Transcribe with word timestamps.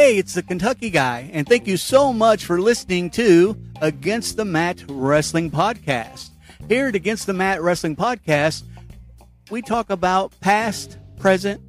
Hey, 0.00 0.16
it's 0.16 0.32
the 0.32 0.42
Kentucky 0.42 0.88
guy, 0.88 1.28
and 1.30 1.46
thank 1.46 1.66
you 1.66 1.76
so 1.76 2.10
much 2.10 2.46
for 2.46 2.58
listening 2.58 3.10
to 3.10 3.54
Against 3.82 4.38
the 4.38 4.46
Mat 4.46 4.82
Wrestling 4.88 5.50
Podcast. 5.50 6.30
Here 6.68 6.88
at 6.88 6.94
Against 6.94 7.26
the 7.26 7.34
Mat 7.34 7.60
Wrestling 7.60 7.96
Podcast, 7.96 8.62
we 9.50 9.60
talk 9.60 9.90
about 9.90 10.32
past, 10.40 10.96
present, 11.18 11.60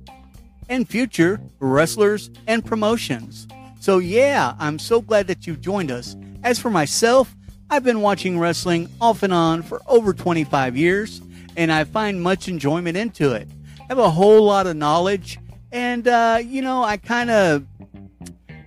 and 0.70 0.88
future 0.88 1.42
wrestlers 1.60 2.32
and 2.48 2.66
promotions. 2.66 3.50
So, 3.82 3.98
yeah, 3.98 4.56
I'm 4.60 4.80
so 4.80 5.02
glad 5.02 5.28
that 5.28 5.46
you've 5.46 5.60
joined 5.60 5.92
us. 5.92 6.16
As 6.42 6.58
for 6.58 6.70
myself, 6.70 7.36
I've 7.70 7.84
been 7.84 8.00
watching 8.00 8.40
wrestling 8.40 8.88
off 9.02 9.24
and 9.24 9.34
on 9.34 9.62
for 9.62 9.82
over 9.88 10.14
25 10.14 10.78
years, 10.78 11.22
and 11.58 11.70
I 11.70 11.84
find 11.84 12.22
much 12.22 12.48
enjoyment 12.48 12.96
into 12.96 13.34
it. 13.34 13.50
I 13.82 13.88
have 13.90 14.00
a 14.00 14.10
whole 14.10 14.46
lot 14.46 14.68
of 14.68 14.78
knowledge, 14.78 15.38
and, 15.74 16.08
uh, 16.08 16.40
you 16.42 16.62
know, 16.62 16.82
I 16.82 16.96
kind 16.96 17.30
of 17.30 17.66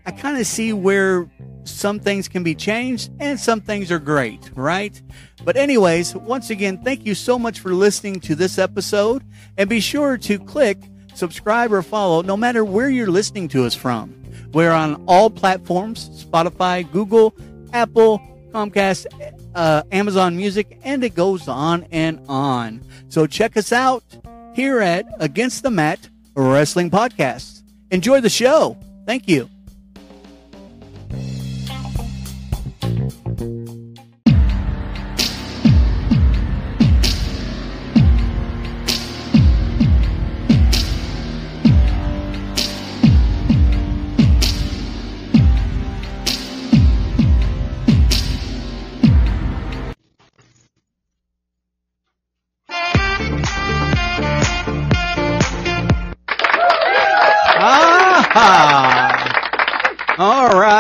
I 0.07 0.13
kind 0.13 0.39
of 0.39 0.47
see 0.47 0.73
where 0.73 1.29
some 1.65 1.99
things 1.99 2.29
can 2.29 2.43
be 2.43 2.55
changed 2.55 3.11
and 3.21 3.41
some 3.41 3.61
things 3.61 3.91
are 3.91 3.99
great, 3.99 4.51
right? 4.55 5.01
But, 5.45 5.57
anyways, 5.57 6.15
once 6.15 6.51
again, 6.51 6.83
thank 6.83 7.07
you 7.07 7.15
so 7.15 7.39
much 7.39 7.61
for 7.61 7.75
listening 7.75 8.21
to 8.21 8.35
this 8.35 8.59
episode. 8.59 9.25
And 9.57 9.69
be 9.69 9.81
sure 9.81 10.19
to 10.19 10.39
click 10.39 10.79
subscribe 11.15 11.73
or 11.73 11.83
follow 11.83 12.23
no 12.23 12.37
matter 12.37 12.65
where 12.65 12.91
you're 12.91 13.11
listening 13.11 13.49
to 13.49 13.65
us 13.65 13.75
from. 13.75 14.15
We're 14.53 14.73
on 14.73 15.03
all 15.07 15.31
platforms 15.31 16.25
Spotify, 16.25 16.91
Google, 16.91 17.35
Apple, 17.73 18.21
Comcast, 18.53 19.07
uh, 19.55 19.83
Amazon 19.91 20.37
Music, 20.37 20.79
and 20.85 21.03
it 21.03 21.15
goes 21.15 21.49
on 21.49 21.87
and 21.91 22.21
on. 22.29 22.83
So 23.09 23.27
check 23.27 23.57
us 23.57 23.73
out 23.73 24.05
here 24.55 24.81
at 24.81 25.07
Against 25.19 25.63
the 25.63 25.71
Mat 25.71 26.09
Wrestling 26.35 26.91
Podcast. 26.91 27.63
Enjoy 27.91 28.21
the 28.21 28.31
show. 28.31 28.77
Thank 29.07 29.29
you. 29.29 29.49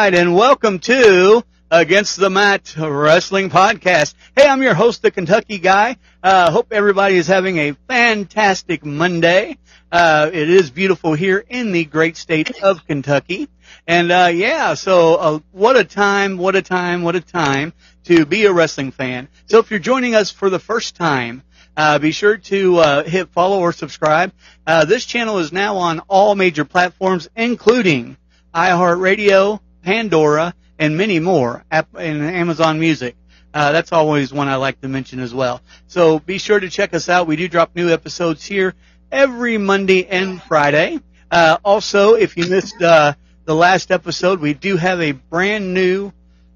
Right, 0.04 0.14
and 0.16 0.34
welcome 0.34 0.80
to 0.80 1.42
Against 1.70 2.18
the 2.18 2.28
Mat 2.28 2.76
Wrestling 2.76 3.48
Podcast. 3.48 4.12
Hey, 4.36 4.46
I'm 4.46 4.62
your 4.62 4.74
host, 4.74 5.00
the 5.00 5.10
Kentucky 5.10 5.56
Guy. 5.56 5.96
Uh, 6.22 6.50
hope 6.50 6.74
everybody 6.74 7.16
is 7.16 7.26
having 7.26 7.56
a 7.56 7.72
fantastic 7.88 8.84
Monday. 8.84 9.56
Uh, 9.90 10.28
it 10.30 10.50
is 10.50 10.70
beautiful 10.70 11.14
here 11.14 11.42
in 11.48 11.72
the 11.72 11.86
great 11.86 12.18
state 12.18 12.62
of 12.62 12.86
Kentucky. 12.86 13.48
And, 13.86 14.12
uh, 14.12 14.30
yeah, 14.30 14.74
so, 14.74 15.14
uh, 15.14 15.38
what 15.52 15.78
a 15.78 15.84
time, 15.84 16.36
what 16.36 16.54
a 16.54 16.60
time, 16.60 17.02
what 17.02 17.16
a 17.16 17.22
time 17.22 17.72
to 18.04 18.26
be 18.26 18.44
a 18.44 18.52
wrestling 18.52 18.90
fan. 18.90 19.28
So 19.46 19.58
if 19.58 19.70
you're 19.70 19.80
joining 19.80 20.14
us 20.14 20.30
for 20.30 20.50
the 20.50 20.58
first 20.58 20.96
time, 20.96 21.42
uh, 21.78 21.98
be 21.98 22.12
sure 22.12 22.36
to 22.36 22.76
uh, 22.76 23.04
hit 23.04 23.30
follow 23.30 23.58
or 23.60 23.72
subscribe. 23.72 24.32
Uh, 24.66 24.84
this 24.84 25.06
channel 25.06 25.38
is 25.38 25.50
now 25.50 25.78
on 25.78 26.00
all 26.08 26.34
major 26.34 26.66
platforms, 26.66 27.26
including 27.34 28.18
iHeartRadio, 28.54 29.60
Pandora, 29.84 30.54
and 30.78 30.96
many 30.96 31.20
more, 31.20 31.64
and 31.70 32.22
Amazon 32.22 32.80
Music. 32.80 33.16
Uh, 33.52 33.70
that's 33.70 33.92
always 33.92 34.32
one 34.32 34.48
I 34.48 34.56
like 34.56 34.80
to 34.80 34.88
mention 34.88 35.20
as 35.20 35.32
well. 35.32 35.60
So 35.86 36.18
be 36.18 36.38
sure 36.38 36.58
to 36.58 36.68
check 36.68 36.92
us 36.94 37.08
out. 37.08 37.28
We 37.28 37.36
do 37.36 37.46
drop 37.46 37.76
new 37.76 37.90
episodes 37.90 38.44
here 38.44 38.74
every 39.12 39.58
Monday 39.58 40.06
and 40.06 40.42
Friday. 40.42 40.98
Uh, 41.30 41.58
also, 41.64 42.14
if 42.14 42.36
you 42.36 42.48
missed 42.48 42.82
uh, 42.82 43.14
the 43.44 43.54
last 43.54 43.92
episode, 43.92 44.40
we 44.40 44.54
do 44.54 44.76
have 44.76 45.00
a 45.00 45.12
brand 45.12 45.72
new 45.72 46.12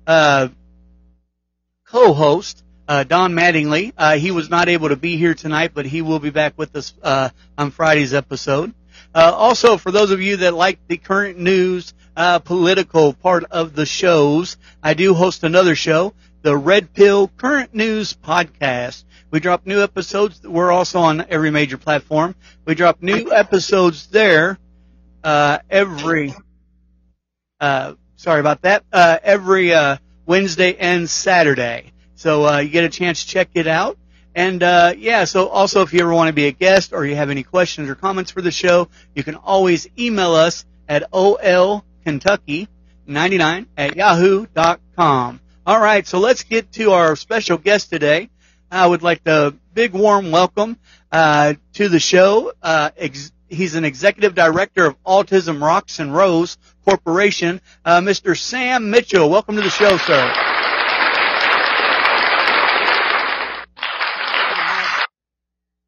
uh, 0.09 0.49
co-host, 1.87 2.65
uh, 2.89 3.05
Don 3.05 3.33
Mattingly. 3.35 3.93
Uh, 3.97 4.17
he 4.17 4.33
was 4.33 4.51
not 4.51 4.69
able 4.69 4.89
to 4.89 4.97
be 4.97 5.17
here 5.17 5.35
tonight, 5.35 5.73
but 5.75 5.87
he 5.87 6.03
will 6.03 6.19
be 6.19 6.31
back 6.31 6.55
with 6.57 6.75
us 6.75 6.95
on 7.57 7.71
Friday's 7.71 8.15
episode. 8.15 8.75
Also, 9.15 9.77
for 9.77 9.93
those 9.93 10.11
of 10.11 10.21
you 10.21 10.39
that 10.39 10.55
like 10.55 10.81
the 10.89 10.97
current 10.97 11.39
news, 11.39 11.95
uh, 12.19 12.41
political 12.41 13.13
part 13.13 13.45
of 13.45 13.77
the 13.77 13.87
shows, 13.87 14.57
I 14.83 14.95
do 14.95 15.15
host 15.15 15.45
another 15.45 15.77
show, 15.77 16.15
the 16.43 16.57
Red 16.57 16.93
Pill 16.93 17.29
Current 17.29 17.73
News 17.75 18.13
Podcast. 18.13 19.05
We 19.31 19.39
drop 19.39 19.65
new 19.67 19.81
episodes. 19.83 20.43
We're 20.43 20.73
also 20.73 20.99
on 20.99 21.25
every 21.29 21.51
major 21.51 21.79
platform. 21.79 22.35
We 22.65 22.75
drop 22.75 23.01
new 23.03 23.33
episodes 23.33 24.09
there 24.09 24.59
uh, 25.23 25.59
every. 25.71 26.35
Uh, 27.61 27.95
sorry 28.17 28.41
about 28.41 28.63
that. 28.63 28.83
Uh, 28.93 29.19
every 29.23 29.73
uh, 29.73 29.99
Wednesday 30.27 30.75
and 30.75 31.09
Saturday. 31.09 31.93
So 32.17 32.49
uh, 32.49 32.59
you 32.59 32.71
get 32.71 32.83
a 32.83 32.89
chance 32.89 33.25
to 33.25 33.31
check 33.31 33.51
it 33.55 33.69
out. 33.69 33.97
And 34.35 34.61
uh, 34.65 34.95
yeah, 34.97 35.25
so 35.25 35.47
also 35.47 35.83
if 35.83 35.93
you 35.93 36.01
ever 36.01 36.13
want 36.13 36.29
to 36.29 36.33
be 36.33 36.47
a 36.47 36.53
guest 36.53 36.93
or 36.93 37.07
you 37.07 37.15
have 37.15 37.31
any 37.31 37.45
questions 37.45 37.89
or 37.89 37.95
comments 37.95 38.33
for 38.33 38.43
the 38.43 38.51
show, 38.51 38.89
you 39.15 39.23
can 39.23 39.37
always 39.37 39.87
email 39.97 40.35
us 40.35 40.65
at 40.89 41.05
olkentucky99 42.07 43.67
at 43.77 43.97
yahoo.com. 43.97 45.41
All 45.67 45.81
right, 45.81 46.07
so 46.07 46.19
let's 46.19 46.45
get 46.45 46.73
to 46.73 46.93
our 46.93 47.15
special 47.17 47.59
guest 47.59 47.91
today. 47.91 48.31
I 48.71 48.87
would 48.87 49.03
like 49.03 49.25
to 49.25 49.55
big 49.75 49.93
warm 49.93 50.31
welcome 50.31 50.79
uh, 51.13 51.55
to 51.75 51.89
the 51.89 52.01
show. 52.01 52.53
Uh, 52.63 52.91
ex- 52.97 53.33
he's 53.49 53.75
an 53.75 53.85
executive 53.85 54.35
director 54.35 54.87
of 54.87 55.03
Autism 55.05 55.61
Rocks 55.63 56.01
and 56.01 56.15
Rolls 56.15 56.59
Corporation, 56.85 57.61
uh, 57.85 58.01
Mr. 58.01 58.37
Sam 58.37 58.91
Mitchell. 58.91 59.29
Welcome 59.29 59.57
to 59.57 59.63
the 59.63 59.71
show, 59.71 59.97
sir. 59.99 60.33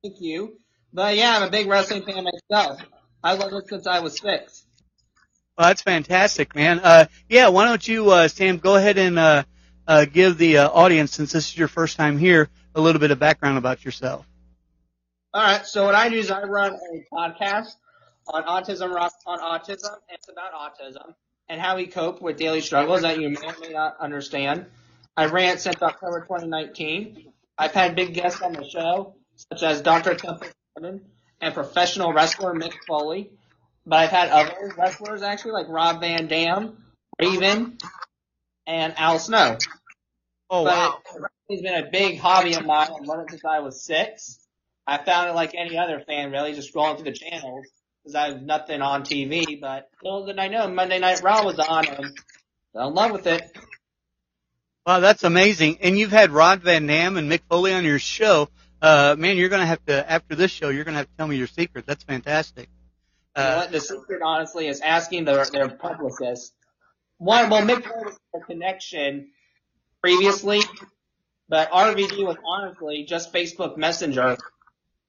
Thank 0.03 0.21
you. 0.21 0.59
But 0.93 1.17
yeah, 1.17 1.37
I'm 1.37 1.43
a 1.43 1.51
big 1.51 1.69
wrestling 1.69 2.03
fan 2.05 2.25
myself. 2.25 2.81
I 3.23 3.35
love 3.35 3.53
it 3.53 3.69
since 3.69 3.87
I 3.87 4.01
was 4.01 4.19
six. 4.19 4.65
Well, 5.61 5.69
that's 5.69 5.83
fantastic, 5.83 6.55
man. 6.55 6.81
Uh, 6.81 7.05
yeah, 7.29 7.49
why 7.49 7.67
don't 7.67 7.87
you, 7.87 8.11
uh, 8.13 8.29
Sam, 8.29 8.57
go 8.57 8.77
ahead 8.77 8.97
and 8.97 9.19
uh, 9.19 9.43
uh, 9.87 10.07
give 10.07 10.39
the 10.39 10.57
uh, 10.57 10.71
audience, 10.71 11.13
since 11.13 11.33
this 11.33 11.49
is 11.49 11.59
your 11.59 11.69
first 11.69 11.99
time 11.99 12.17
here, 12.17 12.49
a 12.75 12.81
little 12.81 12.99
bit 12.99 13.11
of 13.11 13.19
background 13.19 13.59
about 13.59 13.85
yourself. 13.85 14.27
All 15.35 15.43
right. 15.43 15.67
So 15.67 15.85
what 15.85 15.95
I 15.95 16.09
do 16.09 16.17
is 16.17 16.31
I 16.31 16.45
run 16.45 16.73
a 16.77 17.15
podcast 17.15 17.75
on 18.27 18.45
autism, 18.45 18.91
on 19.27 19.39
autism, 19.39 19.97
it's 20.09 20.31
about 20.31 20.55
autism 20.55 21.13
and 21.51 21.61
how 21.61 21.77
we 21.77 21.87
cope 21.87 22.23
with 22.23 22.39
daily 22.39 22.63
struggles 22.63 23.03
that 23.03 23.21
you 23.21 23.29
may 23.29 23.47
or 23.47 23.55
may 23.61 23.75
not 23.75 23.99
understand. 24.01 24.65
I 25.15 25.27
ran 25.27 25.57
it 25.57 25.61
since 25.61 25.83
October 25.83 26.23
2019. 26.23 27.35
I've 27.59 27.73
had 27.73 27.95
big 27.95 28.15
guests 28.15 28.41
on 28.41 28.55
the 28.55 28.67
show 28.67 29.15
such 29.37 29.63
as 29.63 29.83
Dr. 29.83 30.15
Temple 30.15 30.49
and 31.43 31.53
professional 31.53 32.15
wrestler 32.15 32.55
Mick 32.55 32.73
Foley. 32.89 33.31
But 33.87 33.99
I've 33.99 34.11
had 34.11 34.29
other 34.31 34.75
wrestlers 34.77 35.23
actually, 35.23 35.53
like 35.53 35.69
Rob 35.69 36.01
Van 36.01 36.27
Dam, 36.27 36.77
Raven, 37.21 37.79
and 38.67 38.95
Al 38.97 39.19
Snow. 39.19 39.57
Oh 40.49 40.65
but 40.65 40.75
wow! 40.75 40.99
It's 41.49 41.63
been 41.63 41.85
a 41.85 41.91
big 41.91 42.19
hobby 42.19 42.55
of 42.55 42.65
mine. 42.65 42.89
I've 42.91 43.09
run 43.09 43.21
it 43.21 43.31
since 43.31 43.45
I 43.45 43.61
was 43.61 43.85
six. 43.85 44.39
I 44.87 44.99
found 44.99 45.31
it 45.31 45.35
like 45.35 45.55
any 45.55 45.79
other 45.79 46.01
fan, 46.01 46.31
really, 46.31 46.55
just 46.55 46.73
scrolling 46.75 46.97
through 46.97 47.05
the 47.05 47.13
channels 47.13 47.67
because 48.03 48.15
I 48.15 48.29
have 48.29 48.43
nothing 48.43 48.83
on 48.83 49.03
TV. 49.03 49.61
But 49.61 49.89
little 50.03 50.27
did 50.27 50.39
I 50.39 50.49
know, 50.49 50.69
Monday 50.69 50.99
Night 50.99 51.23
Raw 51.23 51.45
was 51.45 51.59
on, 51.59 51.87
and 51.87 52.19
fell 52.73 52.89
in 52.89 52.95
love 52.95 53.13
with 53.13 53.27
it. 53.27 53.43
Wow, 54.87 55.01
that's 55.01 55.25
amazing! 55.25 55.79
And 55.81 55.99
you've 55.99 56.13
had 56.13 56.31
Rob 56.31 56.63
Van 56.63 56.87
Dam 56.87 57.17
and 57.17 57.31
Mick 57.31 57.41
Foley 57.49 57.73
on 57.73 57.85
your 57.85 57.99
show 57.99 58.49
uh, 58.83 59.15
man, 59.19 59.37
you're 59.37 59.49
going 59.49 59.61
to 59.61 59.67
have 59.67 59.85
to, 59.87 60.11
after 60.11 60.35
this 60.35 60.51
show, 60.51 60.71
you're 60.71 60.85
going 60.85 60.95
to 60.95 60.99
have 60.99 61.07
to 61.07 61.17
tell 61.19 61.27
me 61.27 61.37
your 61.37 61.47
secret. 61.47 61.85
That's 61.87 62.03
fantastic. 62.05 62.69
You 63.45 63.51
know 63.51 63.57
what? 63.57 63.73
The 63.73 63.81
secret, 63.81 64.23
honestly, 64.23 64.67
is 64.67 64.81
asking 64.81 65.25
their, 65.25 65.45
their 65.47 65.69
publicist. 65.69 66.53
One, 67.19 67.51
well, 67.51 67.63
Mick 67.63 67.87
was 67.87 68.19
a 68.35 68.41
connection 68.41 69.31
previously, 70.01 70.61
but 71.49 71.71
RVD 71.71 72.25
was 72.25 72.37
honestly 72.45 73.05
just 73.07 73.33
Facebook 73.33 73.77
Messenger 73.77 74.39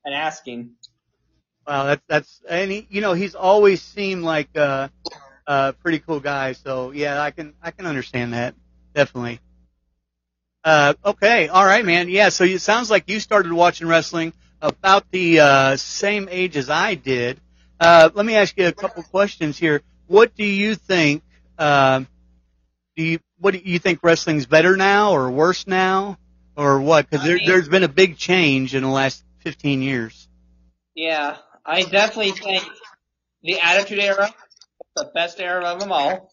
and 0.03 0.13
asking. 0.13 0.71
Wow, 1.67 1.85
that's, 1.85 2.03
that's, 2.07 2.41
and 2.49 2.71
he, 2.71 2.87
you 2.89 3.01
know, 3.01 3.13
he's 3.13 3.35
always 3.35 3.81
seemed 3.81 4.23
like, 4.23 4.49
uh, 4.57 4.89
a 5.47 5.73
pretty 5.81 5.99
cool 5.99 6.19
guy. 6.19 6.53
So 6.53 6.91
yeah, 6.91 7.21
I 7.21 7.31
can, 7.31 7.53
I 7.61 7.71
can 7.71 7.85
understand 7.85 8.33
that. 8.33 8.55
Definitely. 8.93 9.39
Uh, 10.63 10.93
okay, 11.03 11.47
all 11.47 11.65
right, 11.65 11.83
man. 11.83 12.09
Yeah, 12.09 12.29
so 12.29 12.43
it 12.43 12.59
sounds 12.61 12.91
like 12.91 13.09
you 13.09 13.19
started 13.19 13.51
watching 13.51 13.87
wrestling 13.87 14.33
about 14.61 15.09
the 15.11 15.39
uh, 15.39 15.75
same 15.77 16.27
age 16.29 16.55
as 16.55 16.69
I 16.69 16.95
did. 16.95 17.39
Uh, 17.81 18.11
let 18.13 18.27
me 18.27 18.35
ask 18.35 18.55
you 18.57 18.67
a 18.67 18.71
couple 18.71 19.01
questions 19.01 19.57
here. 19.57 19.81
what 20.05 20.35
do 20.35 20.45
you 20.45 20.75
think? 20.75 21.23
Uh, 21.57 22.03
do 22.95 23.01
you 23.03 23.19
what 23.39 23.55
do 23.55 23.61
you 23.63 23.79
think 23.79 24.01
wrestling's 24.03 24.45
better 24.45 24.77
now 24.77 25.13
or 25.13 25.31
worse 25.31 25.65
now 25.65 26.19
or 26.55 26.79
what? 26.79 27.09
Because 27.09 27.25
there, 27.25 27.39
there's 27.43 27.67
been 27.67 27.81
a 27.81 27.87
big 27.87 28.17
change 28.17 28.75
in 28.75 28.83
the 28.83 28.89
last 28.89 29.23
15 29.39 29.81
years. 29.81 30.27
Yeah, 30.93 31.37
I 31.65 31.81
definitely 31.81 32.33
think 32.33 32.63
the 33.41 33.59
Attitude 33.59 33.97
Era 33.97 34.25
is 34.27 34.33
the 34.95 35.11
best 35.15 35.39
era 35.39 35.65
of 35.65 35.79
them 35.79 35.91
all. 35.91 36.31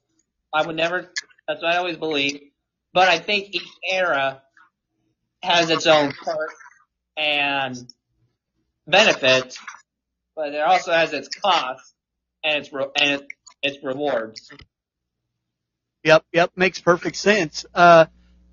I 0.53 0.67
would 0.67 0.77
never, 0.77 1.11
that's 1.47 1.63
what 1.63 1.73
I 1.73 1.79
always 1.79 1.97
believe. 1.97 2.43
But 2.93 3.09
I 3.09 3.21
think 3.21 3.55
each 3.55 3.69
era 3.91 4.43
has 5.43 5.71
its 5.71 5.87
own 5.87 6.13
perks 6.13 6.55
and 7.17 7.91
benefits, 8.87 9.59
but 10.39 10.55
it 10.55 10.61
also 10.61 10.93
has 10.93 11.13
its 11.13 11.29
costs 11.29 11.93
and 12.45 12.59
its, 12.59 12.73
re- 12.73 12.87
and 12.97 13.23
its, 13.61 13.83
rewards. 13.83 14.49
Yep, 16.05 16.25
yep, 16.33 16.53
makes 16.55 16.81
perfect 16.81 17.17
sense. 17.17 17.67
Uh, 17.75 18.07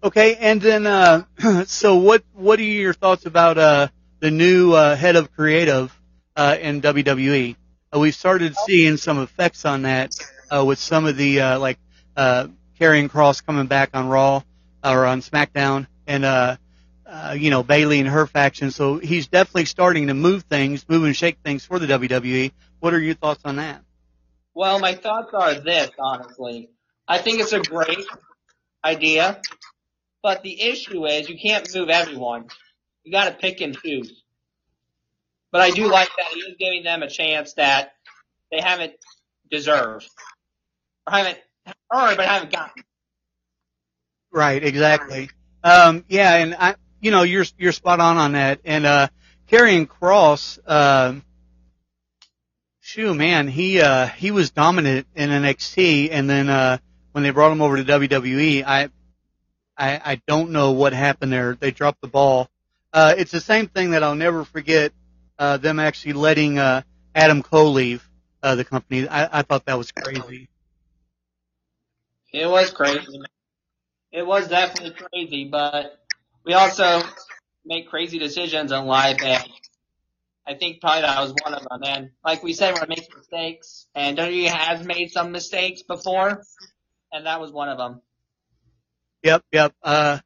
okay, 0.03 0.35
and 0.35 0.59
then 0.59 0.87
uh, 0.87 1.23
so 1.67 1.97
what? 1.97 2.23
What 2.33 2.59
are 2.59 2.63
your 2.63 2.93
thoughts 2.93 3.27
about 3.27 3.59
uh, 3.59 3.87
the 4.19 4.31
new 4.31 4.73
uh, 4.73 4.95
head 4.95 5.15
of 5.15 5.31
creative 5.31 5.95
uh, 6.35 6.57
in 6.59 6.81
WWE? 6.81 7.55
Uh, 7.95 7.99
we've 7.99 8.15
started 8.15 8.55
seeing 8.65 8.97
some 8.97 9.19
effects 9.19 9.63
on 9.63 9.83
that 9.83 10.15
uh, 10.49 10.65
with 10.65 10.79
some 10.79 11.05
of 11.05 11.17
the 11.17 11.41
uh, 11.41 11.59
like 11.59 11.77
uh, 12.17 12.47
Karrion 12.79 13.09
Kross 13.09 13.45
coming 13.45 13.67
back 13.67 13.91
on 13.93 14.07
Raw 14.07 14.41
or 14.83 15.05
on 15.05 15.21
SmackDown, 15.21 15.85
and 16.07 16.25
uh, 16.25 16.57
uh, 17.05 17.35
you 17.37 17.49
know 17.49 17.63
Bayley 17.63 17.99
and 17.99 18.09
her 18.09 18.27
faction. 18.27 18.71
So 18.71 18.97
he's 18.97 19.27
definitely 19.27 19.65
starting 19.65 20.07
to 20.07 20.13
move 20.13 20.43
things, 20.43 20.87
move 20.87 21.03
and 21.03 21.15
shake 21.15 21.39
things 21.43 21.65
for 21.65 21.79
the 21.79 21.87
WWE. 21.87 22.51
What 22.79 22.93
are 22.93 22.99
your 22.99 23.15
thoughts 23.15 23.41
on 23.45 23.57
that? 23.57 23.81
Well, 24.53 24.79
my 24.79 24.95
thoughts 24.95 25.33
are 25.33 25.53
this, 25.55 25.91
honestly. 25.99 26.69
I 27.07 27.17
think 27.17 27.39
it's 27.39 27.53
a 27.53 27.59
great 27.59 28.05
idea, 28.83 29.41
but 30.23 30.43
the 30.43 30.61
issue 30.61 31.05
is 31.05 31.29
you 31.29 31.37
can't 31.37 31.67
move 31.75 31.89
everyone. 31.89 32.47
You 33.03 33.11
gotta 33.11 33.31
pick 33.31 33.61
and 33.61 33.77
choose. 33.77 34.23
But 35.51 35.61
I 35.61 35.71
do 35.71 35.87
like 35.89 36.09
that 36.17 36.27
he 36.33 36.39
is 36.41 36.55
giving 36.59 36.83
them 36.83 37.03
a 37.03 37.09
chance 37.09 37.53
that 37.53 37.93
they 38.51 38.59
haven't 38.59 38.93
deserved. 39.49 40.09
Or 41.07 41.13
haven't 41.13 41.37
earned, 41.93 42.17
but 42.17 42.25
haven't 42.25 42.51
gotten. 42.51 42.83
Right, 44.31 44.61
exactly. 44.63 45.29
Um, 45.63 46.03
yeah, 46.09 46.35
and 46.35 46.55
I, 46.55 46.75
you 46.99 47.11
know, 47.11 47.23
you're 47.23 47.45
you're 47.57 47.71
spot 47.71 47.99
on 47.99 48.17
on 48.17 48.33
that. 48.33 48.59
And 48.65 48.85
uh, 48.85 49.07
Karrion 49.49 49.87
Kross, 49.87 50.59
um, 50.69 51.23
shoo, 52.79 53.13
man, 53.13 53.47
he 53.47 53.81
uh, 53.81 54.07
he 54.07 54.31
was 54.31 54.51
dominant 54.51 55.07
in 55.15 55.29
NXT, 55.29 56.09
and 56.11 56.29
then 56.29 56.49
uh, 56.49 56.77
when 57.11 57.23
they 57.23 57.29
brought 57.29 57.51
him 57.51 57.61
over 57.61 57.77
to 57.77 57.83
WWE, 57.83 58.63
I, 58.65 58.89
I 59.77 60.01
I 60.13 60.21
don't 60.27 60.51
know 60.51 60.71
what 60.71 60.93
happened 60.93 61.31
there. 61.31 61.55
They 61.59 61.71
dropped 61.71 62.01
the 62.01 62.07
ball. 62.07 62.49
Uh, 62.93 63.13
it's 63.17 63.31
the 63.31 63.41
same 63.41 63.67
thing 63.67 63.91
that 63.91 64.03
I'll 64.03 64.15
never 64.15 64.45
forget. 64.45 64.93
Uh, 65.37 65.57
them 65.57 65.79
actually 65.79 66.13
letting 66.13 66.57
uh, 66.57 66.81
Adam 67.13 67.43
Cole 67.43 67.73
leave 67.73 68.07
uh, 68.41 68.55
the 68.55 68.63
company. 68.63 69.07
I, 69.07 69.39
I 69.39 69.41
thought 69.41 69.65
that 69.65 69.77
was 69.77 69.91
crazy. 69.91 70.47
It 72.31 72.47
was 72.47 72.71
crazy. 72.71 73.21
It 74.11 74.25
was 74.25 74.47
definitely 74.47 74.91
crazy, 74.91 75.45
but 75.45 76.04
we 76.45 76.53
also 76.53 77.01
make 77.65 77.89
crazy 77.89 78.19
decisions 78.19 78.71
in 78.71 78.85
life 78.85 79.21
and 79.23 79.43
I 80.47 80.53
think 80.53 80.79
probably 80.79 81.01
that 81.01 81.19
was 81.19 81.33
one 81.43 81.55
of 81.55 81.63
them. 81.69 81.79
And 81.83 82.11
like 82.23 82.43
we 82.43 82.53
said, 82.53 82.75
we're 82.75 82.85
making 82.87 83.15
mistakes 83.17 83.87
and 83.95 84.17
WWE 84.17 84.47
has 84.47 84.85
made 84.85 85.11
some 85.11 85.31
mistakes 85.31 85.81
before 85.83 86.41
and 87.11 87.25
that 87.25 87.41
was 87.41 87.51
one 87.51 87.69
of 87.69 87.77
them. 87.77 88.01
Yep, 89.23 89.43
yep. 89.51 89.73
Uh, 89.81 90.19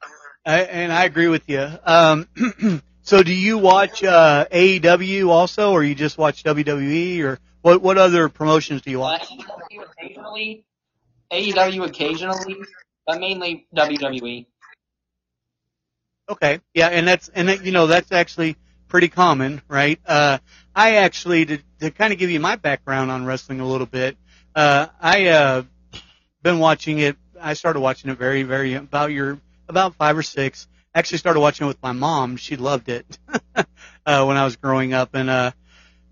I, 0.46 0.62
and 0.62 0.92
I 0.92 1.06
agree 1.06 1.28
with 1.30 1.48
you. 1.48 1.66
Um, 1.86 2.28
so 3.02 3.24
do 3.24 3.34
you 3.34 3.58
watch 3.58 4.04
uh, 4.04 4.46
AEW 4.52 5.30
also, 5.30 5.72
or 5.72 5.84
you 5.84 5.96
just 5.96 6.18
watch 6.18 6.44
WWE, 6.44 7.22
or 7.24 7.40
what? 7.62 7.82
What 7.82 7.98
other 7.98 8.28
promotions 8.30 8.82
do 8.82 8.92
you 8.92 8.98
Uh, 9.00 9.20
watch? 9.20 9.28
AEW 9.30 9.84
occasionally, 9.92 10.66
AEW 11.32 11.86
occasionally, 11.86 12.58
but 13.06 13.20
mainly. 13.20 13.68
WWE. 13.76 14.48
Okay, 16.30 16.60
yeah, 16.76 16.88
and 16.90 17.08
that's 17.08 17.30
and 17.30 17.50
that, 17.50 17.66
you 17.66 17.72
know 17.72 17.88
that's 17.88 18.12
actually 18.12 18.56
pretty 18.88 19.08
common, 19.08 19.62
right? 19.68 20.00
Uh, 20.06 20.38
I 20.76 20.98
actually 20.98 21.46
to, 21.46 21.60
to 21.80 21.92
kind 21.92 22.14
of 22.14 22.20
give 22.20 22.30
you 22.30 22.40
my 22.40 22.56
background 22.56 23.10
on 23.10 23.26
wrestling 23.26 23.62
a 23.62 23.66
little 23.66 23.88
bit. 23.88 24.16
Uh, 24.56 24.88
I 25.02 25.28
uh, 25.28 25.64
been 26.44 26.60
watching 26.60 27.00
it. 27.00 27.18
I 27.42 27.54
started 27.54 27.80
watching 27.80 28.12
it 28.12 28.18
very, 28.18 28.44
very 28.44 28.76
about 28.76 29.12
your 29.12 29.40
about 29.68 29.96
five 29.96 30.18
or 30.18 30.24
six. 30.24 30.68
Actually, 30.94 31.18
started 31.18 31.40
watching 31.40 31.66
it 31.66 31.70
with 31.70 31.82
my 31.82 31.94
mom. 31.94 32.38
She 32.38 32.56
loved 32.58 32.90
it 32.90 33.18
uh, 33.56 34.26
when 34.26 34.38
I 34.38 34.46
was 34.46 34.56
growing 34.56 34.94
up, 34.94 35.12
and 35.14 35.30
uh, 35.32 35.52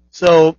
so 0.09 0.57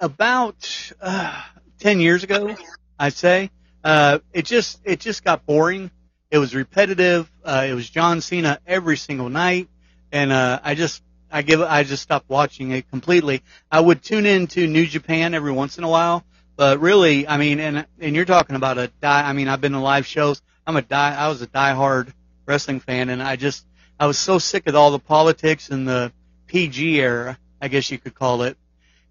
about 0.00 0.92
uh, 1.00 1.42
ten 1.78 2.00
years 2.00 2.24
ago, 2.24 2.56
I'd 2.98 3.14
say 3.14 3.50
uh, 3.84 4.18
it 4.32 4.46
just 4.46 4.80
it 4.84 4.98
just 4.98 5.22
got 5.24 5.46
boring. 5.46 5.92
It 6.34 6.38
was 6.38 6.52
repetitive. 6.52 7.30
Uh, 7.44 7.64
it 7.70 7.74
was 7.74 7.88
John 7.88 8.20
Cena 8.20 8.58
every 8.66 8.96
single 8.96 9.28
night, 9.28 9.68
and 10.10 10.32
uh, 10.32 10.58
I 10.64 10.74
just 10.74 11.00
I 11.30 11.42
give 11.42 11.60
I 11.62 11.84
just 11.84 12.02
stopped 12.02 12.28
watching 12.28 12.72
it 12.72 12.90
completely. 12.90 13.44
I 13.70 13.78
would 13.78 14.02
tune 14.02 14.26
into 14.26 14.66
New 14.66 14.84
Japan 14.84 15.34
every 15.34 15.52
once 15.52 15.78
in 15.78 15.84
a 15.84 15.88
while, 15.88 16.24
but 16.56 16.80
really, 16.80 17.28
I 17.28 17.36
mean, 17.36 17.60
and 17.60 17.86
and 18.00 18.16
you're 18.16 18.24
talking 18.24 18.56
about 18.56 18.78
a 18.78 18.88
die. 19.00 19.28
I 19.28 19.32
mean, 19.32 19.46
I've 19.46 19.60
been 19.60 19.74
to 19.74 19.78
live 19.78 20.06
shows. 20.06 20.42
I'm 20.66 20.74
a 20.74 20.82
die. 20.82 21.14
I 21.14 21.28
was 21.28 21.40
a 21.40 21.46
diehard 21.46 22.12
wrestling 22.46 22.80
fan, 22.80 23.10
and 23.10 23.22
I 23.22 23.36
just 23.36 23.64
I 24.00 24.08
was 24.08 24.18
so 24.18 24.40
sick 24.40 24.66
of 24.66 24.74
all 24.74 24.90
the 24.90 24.98
politics 24.98 25.70
and 25.70 25.86
the 25.86 26.12
PG 26.48 27.00
era, 27.00 27.38
I 27.62 27.68
guess 27.68 27.92
you 27.92 27.98
could 27.98 28.16
call 28.16 28.42
it. 28.42 28.56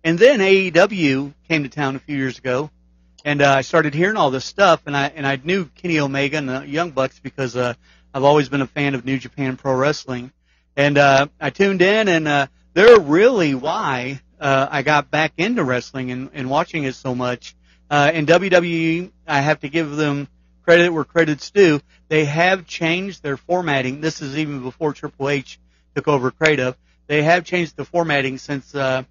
And 0.04 0.20
then 0.20 0.42
AEW 0.42 1.34
came 1.48 1.64
to 1.64 1.70
town 1.70 1.96
a 1.96 2.00
few 2.00 2.18
years 2.18 2.38
ago, 2.38 2.70
and 3.24 3.42
uh, 3.42 3.52
I 3.52 3.62
started 3.62 3.94
hearing 3.94 4.18
all 4.18 4.32
this 4.32 4.46
stuff, 4.46 4.82
and 4.86 4.96
I 4.96 5.08
and 5.08 5.26
I 5.26 5.40
knew 5.44 5.66
Kenny 5.66 6.00
Omega 6.00 6.38
and 6.38 6.50
the 6.50 6.68
Young 6.68 6.92
Bucks 6.92 7.20
because 7.20 7.56
uh, 7.56 7.74
I've 8.14 8.24
always 8.24 8.50
been 8.50 8.62
a 8.62 8.68
fan 8.68 8.96
of 8.96 9.06
New 9.06 9.18
Japan 9.18 9.58
Pro 9.58 9.76
Wrestling, 9.76 10.32
and 10.76 10.98
uh, 10.98 11.28
I 11.40 11.50
tuned 11.50 11.82
in, 11.82 12.08
and 12.08 12.28
uh, 12.28 12.48
they're 12.74 13.00
really 13.00 13.56
why 13.56 14.22
uh, 14.40 14.68
I 14.70 14.82
got 14.82 15.10
back 15.10 15.34
into 15.38 15.64
wrestling 15.64 16.12
and, 16.12 16.30
and 16.34 16.50
watching 16.50 16.84
it 16.84 16.96
so 16.96 17.16
much. 17.16 17.56
Uh, 17.90 18.12
and 18.14 18.28
WWE, 18.28 19.12
I 19.28 19.42
have 19.42 19.62
to 19.62 19.70
give 19.70 19.92
them 19.96 20.28
credit 20.64 20.90
where 20.90 21.04
credit's 21.04 21.52
due. 21.52 21.80
They 22.10 22.26
have 22.26 22.66
changed 22.66 23.24
their 23.24 23.38
formatting. 23.38 24.02
This 24.02 24.22
is 24.22 24.38
even 24.38 24.64
before 24.64 24.94
Triple 24.94 25.30
H 25.30 25.60
took 25.96 26.08
over 26.08 26.32
creative. 26.32 26.76
They 27.08 27.24
have 27.24 27.44
changed 27.44 27.78
the 27.78 27.86
formatting 27.86 28.38
since 28.38 28.74
uh, 28.74 29.04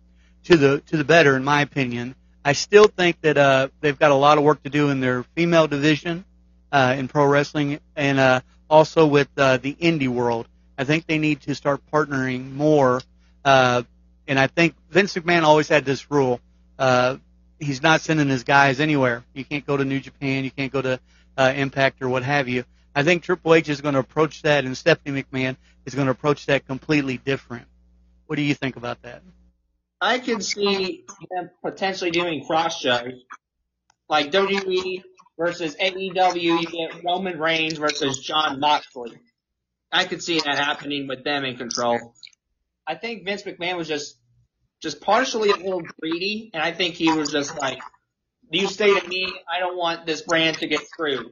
to 0.45 0.57
the 0.57 0.81
to 0.87 0.97
the 0.97 1.05
better, 1.05 1.37
in 1.37 1.45
my 1.45 1.63
opinion. 1.63 2.15
I 2.45 2.53
still 2.55 2.87
think 2.87 3.21
that 3.21 3.39
uh, 3.39 3.69
they've 3.81 3.99
got 3.99 4.11
a 4.11 4.17
lot 4.17 4.39
of 4.39 4.45
work 4.45 4.63
to 4.65 4.71
do 4.71 4.91
in 4.91 5.01
their 5.01 5.23
female 5.35 5.69
division 5.69 6.25
uh, 6.73 6.95
in 6.99 7.09
pro 7.09 7.25
wrestling, 7.25 7.79
and 7.95 8.19
uh, 8.19 8.41
also 8.69 9.07
with 9.07 9.29
uh, 9.37 9.59
the 9.59 9.75
indie 9.75 10.09
world. 10.09 10.49
I 10.77 10.85
think 10.85 11.07
they 11.07 11.19
need 11.19 11.43
to 11.43 11.55
start 11.55 11.81
partnering 11.93 12.53
more. 12.55 13.01
Uh, 13.45 13.83
and 14.27 14.39
I 14.39 14.47
think 14.49 14.75
Vince 14.91 15.15
McMahon 15.15 15.43
always 15.43 15.69
had 15.69 15.85
this 15.85 16.11
rule: 16.11 16.41
uh, 16.79 17.17
he's 17.61 17.83
not 17.83 18.01
sending 18.01 18.29
his 18.29 18.45
guys 18.45 18.81
anywhere. 18.81 19.25
You 19.35 19.45
can't 19.45 19.67
go 19.67 19.77
to 19.77 19.85
New 19.85 20.01
Japan, 20.01 20.45
you 20.45 20.51
can't 20.51 20.73
go 20.73 20.83
to 20.83 21.01
uh, 21.37 21.53
Impact 21.55 22.03
or 22.03 22.09
what 22.09 22.23
have 22.25 22.49
you. 22.49 22.65
I 22.95 23.05
think 23.05 23.23
Triple 23.23 23.55
H 23.55 23.69
is 23.69 23.81
going 23.81 23.95
to 23.95 24.01
approach 24.01 24.43
that, 24.43 24.65
and 24.65 24.77
Stephanie 24.77 25.23
McMahon 25.23 25.57
is 25.87 25.95
going 25.95 26.07
to 26.07 26.13
approach 26.13 26.47
that 26.47 26.67
completely 26.67 27.17
different. 27.19 27.67
What 28.27 28.37
do 28.37 28.43
you 28.43 28.55
think 28.55 28.77
about 28.77 29.01
that? 29.03 29.23
I 30.03 30.19
can 30.19 30.41
see 30.41 31.05
them 31.31 31.51
potentially 31.65 32.11
doing 32.11 32.45
cross 32.45 32.81
shows, 32.81 33.23
like 34.09 34.33
WWE 34.33 35.01
versus 35.39 35.77
AEW. 35.77 36.43
You 36.43 36.67
get 36.67 37.05
Roman 37.05 37.39
Reigns 37.39 37.79
versus 37.79 38.19
Jon 38.19 38.59
Moxley. 38.59 39.17
I 39.93 40.05
could 40.05 40.21
see 40.21 40.41
that 40.41 40.59
happening 40.59 41.07
with 41.07 41.23
them 41.23 41.45
in 41.45 41.57
control. 41.57 42.15
I 42.85 42.97
think 42.97 43.25
Vince 43.25 43.45
McMahon 43.45 43.77
was 43.77 43.87
just 43.87 44.19
just 44.83 45.01
partially 45.01 45.51
a 45.51 45.57
little 45.57 45.85
greedy, 46.01 46.51
and 46.53 46.61
I 46.61 46.73
think 46.73 46.97
he 46.97 47.13
was 47.13 47.31
just 47.31 47.57
like, 47.57 47.79
"You 48.51 48.67
stay 48.67 48.99
to 48.99 49.07
me. 49.07 49.33
I 49.49 49.61
don't 49.61 49.77
want 49.77 50.05
this 50.05 50.23
brand 50.23 50.59
to 50.59 50.67
get 50.67 50.85
screwed." 50.85 51.31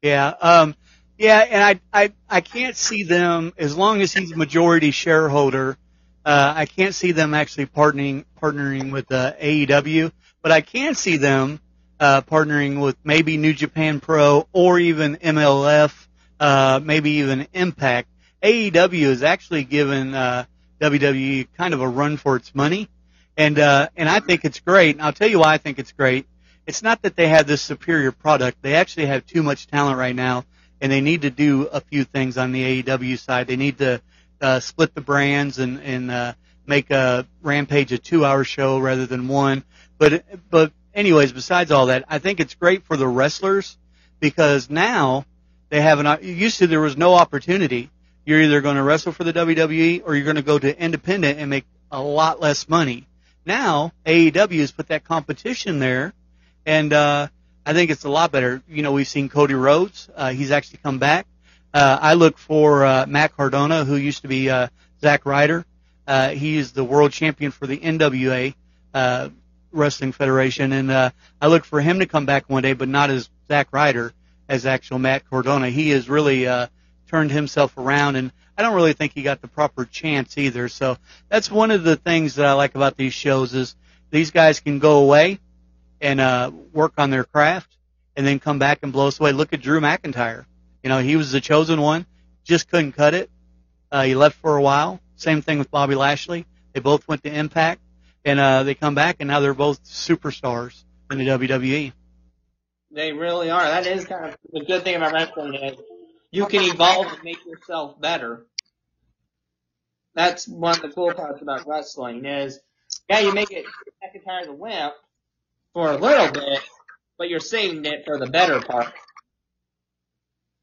Yeah, 0.00 0.28
um, 0.28 0.74
yeah, 1.18 1.40
and 1.40 1.62
I, 1.62 2.04
I, 2.04 2.12
I 2.26 2.40
can't 2.40 2.74
see 2.74 3.02
them 3.02 3.52
as 3.58 3.76
long 3.76 4.00
as 4.00 4.14
he's 4.14 4.34
majority 4.34 4.92
shareholder. 4.92 5.76
Uh, 6.24 6.54
I 6.56 6.66
can't 6.66 6.94
see 6.94 7.12
them 7.12 7.34
actually 7.34 7.66
partnering 7.66 8.24
partnering 8.40 8.92
with 8.92 9.10
uh, 9.10 9.32
AEW, 9.40 10.12
but 10.40 10.52
I 10.52 10.60
can 10.60 10.94
see 10.94 11.16
them 11.16 11.60
uh, 11.98 12.22
partnering 12.22 12.80
with 12.80 12.96
maybe 13.04 13.36
New 13.36 13.52
Japan 13.52 14.00
Pro 14.00 14.48
or 14.52 14.78
even 14.78 15.16
MLF, 15.16 16.06
uh, 16.40 16.80
maybe 16.82 17.10
even 17.12 17.46
Impact. 17.52 18.08
AEW 18.42 19.02
has 19.04 19.22
actually 19.22 19.64
given 19.64 20.14
uh, 20.14 20.44
WWE 20.80 21.48
kind 21.56 21.74
of 21.74 21.80
a 21.80 21.88
run 21.88 22.16
for 22.16 22.36
its 22.36 22.54
money, 22.54 22.88
and 23.36 23.58
uh, 23.58 23.88
and 23.96 24.08
I 24.08 24.20
think 24.20 24.44
it's 24.44 24.60
great. 24.60 24.96
And 24.96 25.02
I'll 25.02 25.12
tell 25.12 25.28
you 25.28 25.38
why 25.40 25.54
I 25.54 25.58
think 25.58 25.78
it's 25.78 25.92
great. 25.92 26.26
It's 26.66 26.82
not 26.82 27.02
that 27.02 27.16
they 27.16 27.28
have 27.28 27.46
this 27.46 27.62
superior 27.62 28.12
product. 28.12 28.58
They 28.62 28.74
actually 28.74 29.06
have 29.06 29.26
too 29.26 29.42
much 29.42 29.66
talent 29.66 29.98
right 29.98 30.14
now, 30.14 30.44
and 30.80 30.90
they 30.90 31.00
need 31.00 31.22
to 31.22 31.30
do 31.30 31.66
a 31.66 31.80
few 31.80 32.04
things 32.04 32.38
on 32.38 32.52
the 32.52 32.82
AEW 32.82 33.18
side. 33.18 33.46
They 33.46 33.56
need 33.56 33.78
to 33.78 34.00
uh, 34.42 34.60
split 34.60 34.94
the 34.94 35.00
brands 35.00 35.58
and 35.58 35.80
and 35.80 36.10
uh, 36.10 36.34
make 36.66 36.90
a 36.90 37.26
Rampage 37.42 37.92
a 37.92 37.98
two-hour 37.98 38.44
show 38.44 38.78
rather 38.78 39.06
than 39.06 39.28
one. 39.28 39.64
But 39.98 40.24
but 40.50 40.72
anyways, 40.94 41.32
besides 41.32 41.70
all 41.70 41.86
that, 41.86 42.04
I 42.08 42.18
think 42.18 42.40
it's 42.40 42.54
great 42.54 42.84
for 42.84 42.96
the 42.96 43.08
wrestlers 43.08 43.78
because 44.20 44.68
now 44.68 45.24
they 45.68 45.80
have 45.80 45.98
an. 45.98 46.18
Used 46.22 46.58
to 46.58 46.66
there 46.66 46.80
was 46.80 46.96
no 46.96 47.14
opportunity. 47.14 47.90
You're 48.24 48.42
either 48.42 48.60
going 48.60 48.76
to 48.76 48.82
wrestle 48.82 49.12
for 49.12 49.24
the 49.24 49.32
WWE 49.32 50.02
or 50.04 50.14
you're 50.14 50.24
going 50.24 50.36
to 50.36 50.42
go 50.42 50.58
to 50.58 50.80
independent 50.80 51.38
and 51.38 51.50
make 51.50 51.64
a 51.90 52.00
lot 52.00 52.40
less 52.40 52.68
money. 52.68 53.06
Now 53.44 53.92
AEW 54.06 54.60
has 54.60 54.70
put 54.70 54.88
that 54.88 55.04
competition 55.04 55.80
there, 55.80 56.12
and 56.64 56.92
uh, 56.92 57.28
I 57.66 57.72
think 57.72 57.90
it's 57.90 58.04
a 58.04 58.10
lot 58.10 58.30
better. 58.30 58.62
You 58.68 58.82
know, 58.82 58.92
we've 58.92 59.08
seen 59.08 59.28
Cody 59.28 59.54
Rhodes. 59.54 60.08
Uh, 60.14 60.30
he's 60.32 60.50
actually 60.50 60.78
come 60.82 60.98
back. 60.98 61.26
Uh, 61.74 61.98
I 62.00 62.14
look 62.14 62.38
for 62.38 62.84
uh, 62.84 63.06
Matt 63.06 63.34
Cardona, 63.36 63.84
who 63.84 63.96
used 63.96 64.22
to 64.22 64.28
be 64.28 64.50
uh, 64.50 64.68
Zack 65.00 65.24
Ryder. 65.24 65.64
Uh, 66.06 66.30
he 66.30 66.56
is 66.58 66.72
the 66.72 66.84
world 66.84 67.12
champion 67.12 67.50
for 67.50 67.66
the 67.66 67.78
NWA 67.78 68.54
uh, 68.92 69.30
Wrestling 69.70 70.12
Federation, 70.12 70.72
and 70.72 70.90
uh, 70.90 71.10
I 71.40 71.46
look 71.46 71.64
for 71.64 71.80
him 71.80 72.00
to 72.00 72.06
come 72.06 72.26
back 72.26 72.48
one 72.48 72.62
day, 72.62 72.74
but 72.74 72.88
not 72.88 73.10
as 73.10 73.30
Zack 73.48 73.68
Ryder, 73.72 74.12
as 74.48 74.66
actual 74.66 74.98
Matt 74.98 75.28
Cardona. 75.30 75.70
He 75.70 75.90
has 75.90 76.08
really 76.08 76.46
uh, 76.46 76.66
turned 77.08 77.30
himself 77.30 77.76
around, 77.78 78.16
and 78.16 78.32
I 78.58 78.62
don't 78.62 78.74
really 78.74 78.92
think 78.92 79.14
he 79.14 79.22
got 79.22 79.40
the 79.40 79.48
proper 79.48 79.86
chance 79.86 80.36
either. 80.36 80.68
So 80.68 80.98
that's 81.30 81.50
one 81.50 81.70
of 81.70 81.84
the 81.84 81.96
things 81.96 82.34
that 82.34 82.46
I 82.46 82.52
like 82.52 82.74
about 82.74 82.96
these 82.96 83.14
shows 83.14 83.54
is 83.54 83.74
these 84.10 84.30
guys 84.30 84.60
can 84.60 84.78
go 84.78 85.02
away 85.02 85.38
and 86.02 86.20
uh, 86.20 86.50
work 86.72 86.94
on 86.98 87.10
their 87.10 87.24
craft, 87.24 87.76
and 88.14 88.26
then 88.26 88.40
come 88.40 88.58
back 88.58 88.80
and 88.82 88.92
blow 88.92 89.06
us 89.06 89.18
away. 89.20 89.32
Look 89.32 89.54
at 89.54 89.62
Drew 89.62 89.80
McIntyre. 89.80 90.44
You 90.82 90.88
know, 90.88 90.98
he 90.98 91.16
was 91.16 91.32
the 91.32 91.40
chosen 91.40 91.80
one, 91.80 92.06
just 92.44 92.68
couldn't 92.68 92.92
cut 92.92 93.14
it. 93.14 93.30
Uh, 93.90 94.02
he 94.02 94.14
left 94.14 94.36
for 94.36 94.56
a 94.56 94.62
while. 94.62 95.00
Same 95.16 95.42
thing 95.42 95.58
with 95.58 95.70
Bobby 95.70 95.94
Lashley. 95.94 96.46
They 96.72 96.80
both 96.80 97.06
went 97.06 97.22
to 97.24 97.32
Impact, 97.32 97.80
and 98.24 98.40
uh, 98.40 98.62
they 98.62 98.74
come 98.74 98.94
back, 98.94 99.16
and 99.20 99.28
now 99.28 99.40
they're 99.40 99.54
both 99.54 99.84
superstars 99.84 100.82
in 101.10 101.18
the 101.18 101.26
WWE. 101.26 101.92
They 102.90 103.12
really 103.12 103.50
are. 103.50 103.62
That 103.62 103.86
is 103.86 104.04
kind 104.04 104.26
of 104.26 104.36
the 104.52 104.64
good 104.64 104.84
thing 104.84 104.96
about 104.96 105.12
wrestling 105.12 105.54
is 105.54 105.76
you 106.30 106.46
can 106.46 106.62
evolve 106.62 107.06
and 107.06 107.22
make 107.22 107.44
yourself 107.46 108.00
better. 108.00 108.46
That's 110.14 110.46
one 110.46 110.76
of 110.76 110.82
the 110.82 110.88
cool 110.88 111.12
parts 111.14 111.40
about 111.40 111.66
wrestling 111.66 112.24
is, 112.24 112.60
yeah, 113.08 113.20
you 113.20 113.32
make 113.32 113.50
it 113.50 113.64
McIntyre 114.02 114.44
the 114.44 114.52
wimp 114.52 114.94
for 115.72 115.90
a 115.90 115.96
little 115.96 116.30
bit, 116.32 116.60
but 117.16 117.30
you're 117.30 117.40
saving 117.40 117.84
it 117.84 118.04
for 118.04 118.18
the 118.18 118.26
better 118.26 118.60
part. 118.60 118.92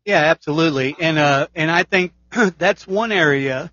Yeah, 0.09 0.21
absolutely. 0.21 0.95
And 0.99 1.19
uh, 1.19 1.49
and 1.53 1.69
I 1.69 1.83
think 1.83 2.13
that's 2.57 2.87
one 2.87 3.11
area 3.11 3.71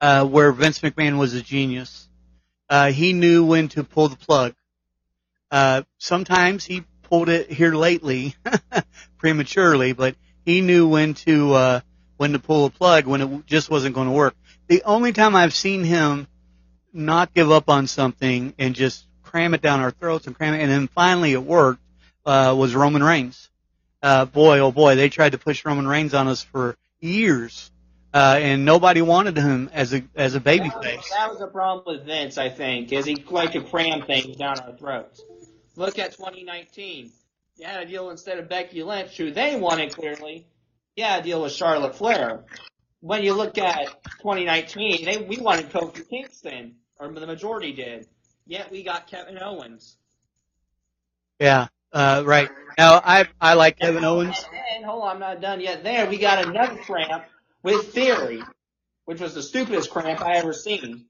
uh, 0.00 0.24
where 0.24 0.52
Vince 0.52 0.78
McMahon 0.78 1.18
was 1.18 1.34
a 1.34 1.42
genius. 1.42 2.08
Uh, 2.68 2.92
he 2.92 3.12
knew 3.12 3.44
when 3.44 3.66
to 3.70 3.82
pull 3.82 4.06
the 4.06 4.14
plug. 4.14 4.54
Uh, 5.50 5.82
sometimes 5.98 6.64
he 6.64 6.84
pulled 7.02 7.28
it 7.28 7.50
here 7.50 7.74
lately, 7.74 8.36
prematurely, 9.18 9.94
but 9.94 10.14
he 10.44 10.60
knew 10.60 10.86
when 10.86 11.14
to 11.14 11.54
uh, 11.54 11.80
when 12.16 12.30
to 12.30 12.38
pull 12.38 12.68
the 12.68 12.78
plug 12.78 13.06
when 13.08 13.20
it 13.20 13.46
just 13.46 13.68
wasn't 13.68 13.96
going 13.96 14.06
to 14.06 14.14
work. 14.14 14.36
The 14.68 14.84
only 14.84 15.12
time 15.12 15.34
I've 15.34 15.54
seen 15.54 15.82
him 15.82 16.28
not 16.92 17.34
give 17.34 17.50
up 17.50 17.68
on 17.68 17.88
something 17.88 18.54
and 18.60 18.76
just 18.76 19.08
cram 19.24 19.54
it 19.54 19.60
down 19.60 19.80
our 19.80 19.90
throats 19.90 20.28
and 20.28 20.36
cram 20.36 20.54
it, 20.54 20.60
and 20.60 20.70
then 20.70 20.86
finally 20.86 21.32
it 21.32 21.42
worked 21.42 21.82
uh, 22.24 22.54
was 22.56 22.76
Roman 22.76 23.02
Reigns. 23.02 23.49
Uh, 24.02 24.24
boy, 24.24 24.60
oh 24.60 24.72
boy, 24.72 24.94
they 24.94 25.08
tried 25.08 25.32
to 25.32 25.38
push 25.38 25.64
Roman 25.64 25.86
Reigns 25.86 26.14
on 26.14 26.26
us 26.28 26.42
for 26.42 26.76
years, 27.00 27.70
uh, 28.14 28.38
and 28.40 28.64
nobody 28.64 29.02
wanted 29.02 29.36
him 29.36 29.68
as 29.72 29.92
a 29.92 30.02
as 30.14 30.34
a 30.34 30.40
baby 30.40 30.68
That 30.68 30.82
face. 30.82 30.96
was, 30.96 31.10
that 31.10 31.30
was 31.30 31.38
the 31.38 31.46
problem 31.48 31.84
with 31.86 32.06
Vince, 32.06 32.38
I 32.38 32.48
think, 32.48 32.92
is 32.92 33.04
he 33.04 33.16
liked 33.30 33.52
to 33.52 33.60
cram 33.62 34.02
things 34.02 34.36
down 34.36 34.58
our 34.60 34.72
throats. 34.76 35.22
Look 35.76 35.98
at 35.98 36.12
2019. 36.12 37.10
You 37.56 37.66
had 37.66 37.82
a 37.82 37.86
deal 37.86 38.08
instead 38.10 38.38
of 38.38 38.48
Becky 38.48 38.82
Lynch, 38.82 39.16
who 39.18 39.30
they 39.30 39.56
wanted 39.56 39.94
clearly. 39.94 40.46
You 40.96 41.04
had 41.04 41.20
a 41.20 41.24
deal 41.24 41.42
with 41.42 41.52
Charlotte 41.52 41.94
Flair. 41.94 42.44
When 43.00 43.22
you 43.22 43.34
look 43.34 43.58
at 43.58 44.02
2019, 44.20 45.04
they 45.04 45.18
we 45.18 45.36
wanted 45.38 45.70
Kofi 45.70 46.08
Kingston, 46.08 46.76
or 46.98 47.08
the 47.12 47.26
majority 47.26 47.72
did. 47.72 48.06
Yet 48.46 48.70
we 48.70 48.82
got 48.82 49.06
Kevin 49.06 49.38
Owens. 49.40 49.96
Yeah, 51.38 51.68
uh, 51.92 52.22
right. 52.26 52.50
Now 52.78 53.00
I 53.04 53.26
I 53.40 53.54
like 53.54 53.78
Kevin 53.78 54.04
Owens. 54.04 54.44
And 54.74 54.84
hold 54.84 55.02
on, 55.02 55.14
I'm 55.14 55.20
not 55.20 55.40
done 55.40 55.60
yet. 55.60 55.84
There, 55.84 56.08
we 56.08 56.18
got 56.18 56.46
another 56.46 56.76
cramp 56.76 57.24
with 57.62 57.92
Theory, 57.92 58.42
which 59.04 59.20
was 59.20 59.34
the 59.34 59.42
stupidest 59.42 59.90
cramp 59.90 60.20
I 60.22 60.36
ever 60.36 60.52
seen. 60.52 61.06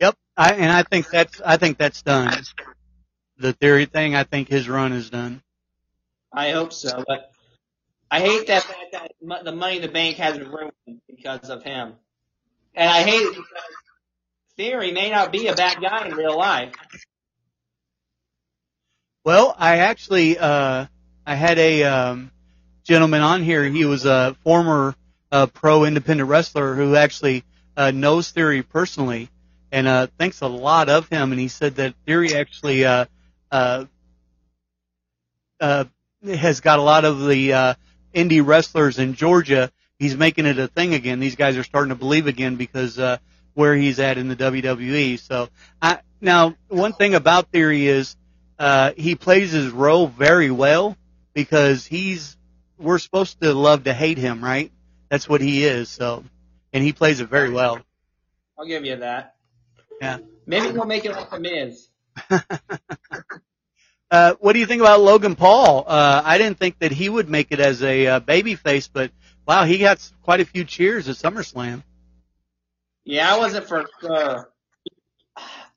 Yep, 0.00 0.16
I 0.36 0.54
and 0.54 0.72
I 0.72 0.82
think 0.82 1.08
that's 1.10 1.40
I 1.40 1.56
think 1.56 1.78
that's 1.78 2.02
done. 2.02 2.32
The 3.38 3.52
theory 3.52 3.86
thing, 3.86 4.14
I 4.14 4.24
think 4.24 4.48
his 4.48 4.68
run 4.68 4.92
is 4.92 5.10
done. 5.10 5.42
I 6.32 6.50
hope 6.50 6.72
so, 6.72 7.04
but 7.06 7.30
I 8.10 8.20
hate 8.20 8.46
that, 8.48 8.66
that, 8.92 9.12
that 9.22 9.44
the 9.44 9.52
money 9.52 9.76
in 9.76 9.82
the 9.82 9.88
bank 9.88 10.16
has 10.16 10.38
been 10.38 10.50
ruined 10.50 11.00
because 11.08 11.48
of 11.48 11.62
him. 11.62 11.94
And 12.74 12.88
I 12.88 13.02
hate 13.02 13.22
it 13.22 13.34
because 13.34 13.64
Theory 14.56 14.92
may 14.92 15.10
not 15.10 15.32
be 15.32 15.46
a 15.46 15.54
bad 15.54 15.80
guy 15.80 16.06
in 16.06 16.14
real 16.14 16.36
life. 16.36 16.74
Well, 19.24 19.54
I 19.56 19.78
actually 19.78 20.36
uh, 20.36 20.86
I 21.24 21.34
had 21.34 21.58
a 21.58 21.84
um, 21.84 22.32
gentleman 22.82 23.22
on 23.22 23.42
here. 23.42 23.64
He 23.64 23.84
was 23.84 24.04
a 24.04 24.36
former 24.42 24.96
uh, 25.30 25.46
pro 25.46 25.84
independent 25.84 26.28
wrestler 26.28 26.74
who 26.74 26.96
actually 26.96 27.44
uh, 27.76 27.92
knows 27.92 28.30
Theory 28.32 28.62
personally 28.62 29.30
and 29.70 29.86
uh, 29.86 30.08
thinks 30.18 30.40
a 30.40 30.48
lot 30.48 30.88
of 30.88 31.08
him. 31.08 31.30
And 31.30 31.40
he 31.40 31.48
said 31.48 31.76
that 31.76 31.94
Theory 32.04 32.34
actually 32.34 32.84
uh, 32.84 33.06
uh, 33.52 33.84
uh, 35.60 35.84
has 36.26 36.60
got 36.60 36.80
a 36.80 36.82
lot 36.82 37.04
of 37.04 37.24
the 37.24 37.52
uh, 37.52 37.74
indie 38.12 38.44
wrestlers 38.44 38.98
in 38.98 39.14
Georgia. 39.14 39.70
He's 40.00 40.16
making 40.16 40.46
it 40.46 40.58
a 40.58 40.66
thing 40.66 40.94
again. 40.94 41.20
These 41.20 41.36
guys 41.36 41.56
are 41.56 41.62
starting 41.62 41.90
to 41.90 41.94
believe 41.94 42.26
again 42.26 42.56
because 42.56 42.98
uh, 42.98 43.18
where 43.54 43.76
he's 43.76 44.00
at 44.00 44.18
in 44.18 44.26
the 44.26 44.36
WWE. 44.36 45.20
So 45.20 45.48
I, 45.80 46.00
now 46.20 46.56
one 46.66 46.92
thing 46.92 47.14
about 47.14 47.52
Theory 47.52 47.86
is 47.86 48.16
uh, 48.62 48.92
he 48.96 49.16
plays 49.16 49.50
his 49.50 49.70
role 49.70 50.06
very 50.06 50.52
well 50.52 50.96
because 51.34 51.84
he's 51.84 52.36
we're 52.78 53.00
supposed 53.00 53.40
to 53.40 53.52
love 53.54 53.84
to 53.84 53.92
hate 53.92 54.18
him, 54.18 54.42
right? 54.42 54.70
That's 55.08 55.28
what 55.28 55.40
he 55.40 55.64
is. 55.64 55.88
So, 55.88 56.24
and 56.72 56.84
he 56.84 56.92
plays 56.92 57.18
it 57.18 57.28
very 57.28 57.50
well. 57.50 57.80
I'll 58.56 58.66
give 58.66 58.84
you 58.84 58.96
that. 58.96 59.34
Yeah. 60.00 60.18
Maybe 60.46 60.68
he'll 60.68 60.84
make 60.84 61.04
it 61.04 61.10
like 61.10 61.30
the 61.30 61.40
Miz. 61.40 61.88
uh, 64.12 64.34
what 64.38 64.52
do 64.52 64.60
you 64.60 64.66
think 64.66 64.80
about 64.80 65.00
Logan 65.00 65.34
Paul? 65.34 65.84
Uh, 65.84 66.22
I 66.24 66.38
didn't 66.38 66.60
think 66.60 66.78
that 66.78 66.92
he 66.92 67.08
would 67.08 67.28
make 67.28 67.48
it 67.50 67.58
as 67.58 67.82
a 67.82 68.06
uh, 68.06 68.20
baby 68.20 68.54
face, 68.54 68.86
but 68.86 69.10
wow, 69.44 69.64
he 69.64 69.78
got 69.78 70.08
quite 70.22 70.40
a 70.40 70.44
few 70.44 70.64
cheers 70.64 71.08
at 71.08 71.16
SummerSlam. 71.16 71.82
Yeah, 73.02 73.34
I 73.34 73.38
wasn't 73.38 73.66
for 73.66 73.86
sure. 74.00 74.52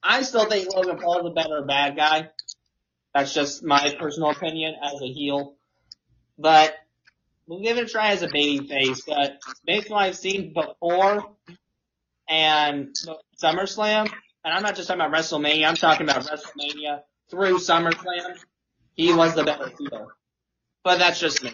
I 0.03 0.21
still 0.21 0.45
think 0.45 0.71
Logan 0.71 0.99
Paul's 0.99 1.25
a 1.25 1.31
better 1.31 1.63
bad 1.63 1.95
guy. 1.95 2.29
That's 3.15 3.33
just 3.33 3.63
my 3.63 3.95
personal 3.97 4.31
opinion 4.31 4.75
as 4.83 5.01
a 5.01 5.07
heel. 5.07 5.55
But 6.37 6.75
we'll 7.47 7.61
give 7.61 7.77
it 7.77 7.85
a 7.85 7.87
try 7.87 8.11
as 8.11 8.23
a 8.23 8.27
baby 8.27 8.67
face. 8.67 9.03
But 9.07 9.39
based 9.65 9.89
on 9.89 9.95
what 9.95 10.03
I've 10.03 10.17
seen 10.17 10.53
before 10.53 11.23
and 12.27 12.93
SummerSlam, 13.41 14.11
and 14.43 14.53
I'm 14.53 14.63
not 14.63 14.75
just 14.75 14.89
talking 14.89 14.99
about 14.99 15.17
WrestleMania, 15.17 15.65
I'm 15.65 15.77
talking 15.77 16.09
about 16.09 16.25
WrestleMania 16.25 17.03
through 17.31 17.59
SummerSlam, 17.59 18.37
he 18.95 19.13
was 19.13 19.33
the 19.33 19.45
better 19.45 19.71
heel. 19.79 20.11
But 20.83 20.99
that's 20.99 21.17
just 21.17 21.41
me. 21.41 21.53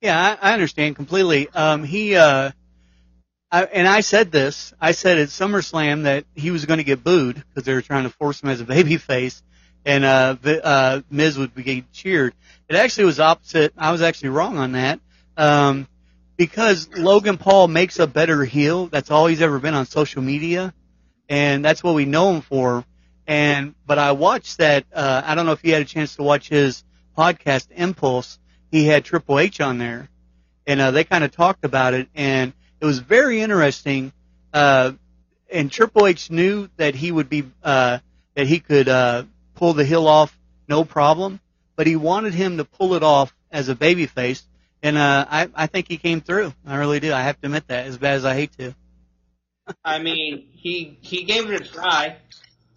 Yeah, 0.00 0.36
I, 0.40 0.52
understand 0.52 0.94
completely. 0.94 1.48
Um, 1.48 1.82
he, 1.82 2.14
uh, 2.14 2.52
I, 3.50 3.64
and 3.64 3.88
I 3.88 4.00
said 4.00 4.30
this. 4.30 4.72
I 4.80 4.92
said 4.92 5.18
at 5.18 5.28
SummerSlam 5.30 6.04
that 6.04 6.24
he 6.36 6.52
was 6.52 6.66
going 6.66 6.78
to 6.78 6.84
get 6.84 7.02
booed 7.02 7.34
because 7.34 7.64
they 7.64 7.74
were 7.74 7.82
trying 7.82 8.04
to 8.04 8.10
force 8.10 8.40
him 8.40 8.50
as 8.50 8.60
a 8.60 8.64
baby 8.64 8.96
face, 8.96 9.42
and 9.84 10.04
uh, 10.04 10.34
Vi- 10.34 10.60
uh, 10.60 11.00
Miz 11.10 11.38
would 11.38 11.54
be 11.54 11.84
cheered. 11.92 12.34
It 12.68 12.76
actually 12.76 13.04
was 13.04 13.20
opposite. 13.20 13.72
I 13.76 13.92
was 13.92 14.02
actually 14.02 14.30
wrong 14.30 14.58
on 14.58 14.72
that. 14.72 15.00
Um, 15.36 15.86
because 16.36 16.88
Logan 16.96 17.36
Paul 17.36 17.68
makes 17.68 17.98
a 17.98 18.06
better 18.06 18.44
heel. 18.44 18.86
That's 18.86 19.10
all 19.10 19.26
he's 19.26 19.42
ever 19.42 19.58
been 19.58 19.74
on 19.74 19.86
social 19.86 20.22
media, 20.22 20.74
and 21.28 21.64
that's 21.64 21.82
what 21.82 21.94
we 21.94 22.04
know 22.04 22.32
him 22.32 22.40
for. 22.40 22.84
And 23.26 23.74
but 23.86 23.98
I 23.98 24.12
watched 24.12 24.58
that. 24.58 24.84
Uh, 24.92 25.22
I 25.24 25.34
don't 25.34 25.46
know 25.46 25.52
if 25.52 25.64
you 25.64 25.72
had 25.72 25.82
a 25.82 25.86
chance 25.86 26.16
to 26.16 26.22
watch 26.22 26.48
his 26.48 26.84
podcast 27.16 27.68
Impaulsive. 27.70 28.38
He 28.70 28.86
had 28.86 29.04
Triple 29.04 29.38
H 29.38 29.60
on 29.60 29.78
there, 29.78 30.08
and 30.66 30.80
uh, 30.80 30.90
they 30.90 31.04
kind 31.04 31.22
of 31.24 31.30
talked 31.30 31.64
about 31.64 31.94
it, 31.94 32.08
and 32.14 32.52
it 32.80 32.84
was 32.84 32.98
very 32.98 33.40
interesting. 33.40 34.12
Uh, 34.52 34.92
and 35.50 35.70
Triple 35.70 36.06
H 36.06 36.30
knew 36.30 36.68
that 36.76 36.94
he 36.94 37.12
would 37.12 37.28
be 37.28 37.44
uh, 37.62 37.98
that 38.34 38.46
he 38.46 38.58
could 38.58 38.88
uh, 38.88 39.24
pull 39.54 39.74
the 39.74 39.84
heel 39.84 40.06
off 40.06 40.36
no 40.68 40.84
problem, 40.84 41.40
but 41.76 41.86
he 41.86 41.96
wanted 41.96 42.34
him 42.34 42.58
to 42.58 42.64
pull 42.64 42.94
it 42.94 43.02
off 43.02 43.34
as 43.50 43.68
a 43.68 43.74
babyface, 43.74 44.42
and 44.82 44.96
uh, 44.96 45.26
I 45.28 45.48
I 45.54 45.66
think 45.66 45.88
he 45.88 45.96
came 45.96 46.20
through. 46.20 46.52
I 46.66 46.76
really 46.76 47.00
do. 47.00 47.12
I 47.12 47.22
have 47.22 47.40
to 47.40 47.46
admit 47.46 47.68
that, 47.68 47.86
as 47.86 47.98
bad 47.98 48.14
as 48.14 48.24
I 48.24 48.34
hate 48.34 48.56
to. 48.58 48.74
I 49.84 49.98
mean, 49.98 50.48
he 50.52 50.98
he 51.00 51.24
gave 51.24 51.50
it 51.50 51.60
a 51.60 51.64
try. 51.64 52.16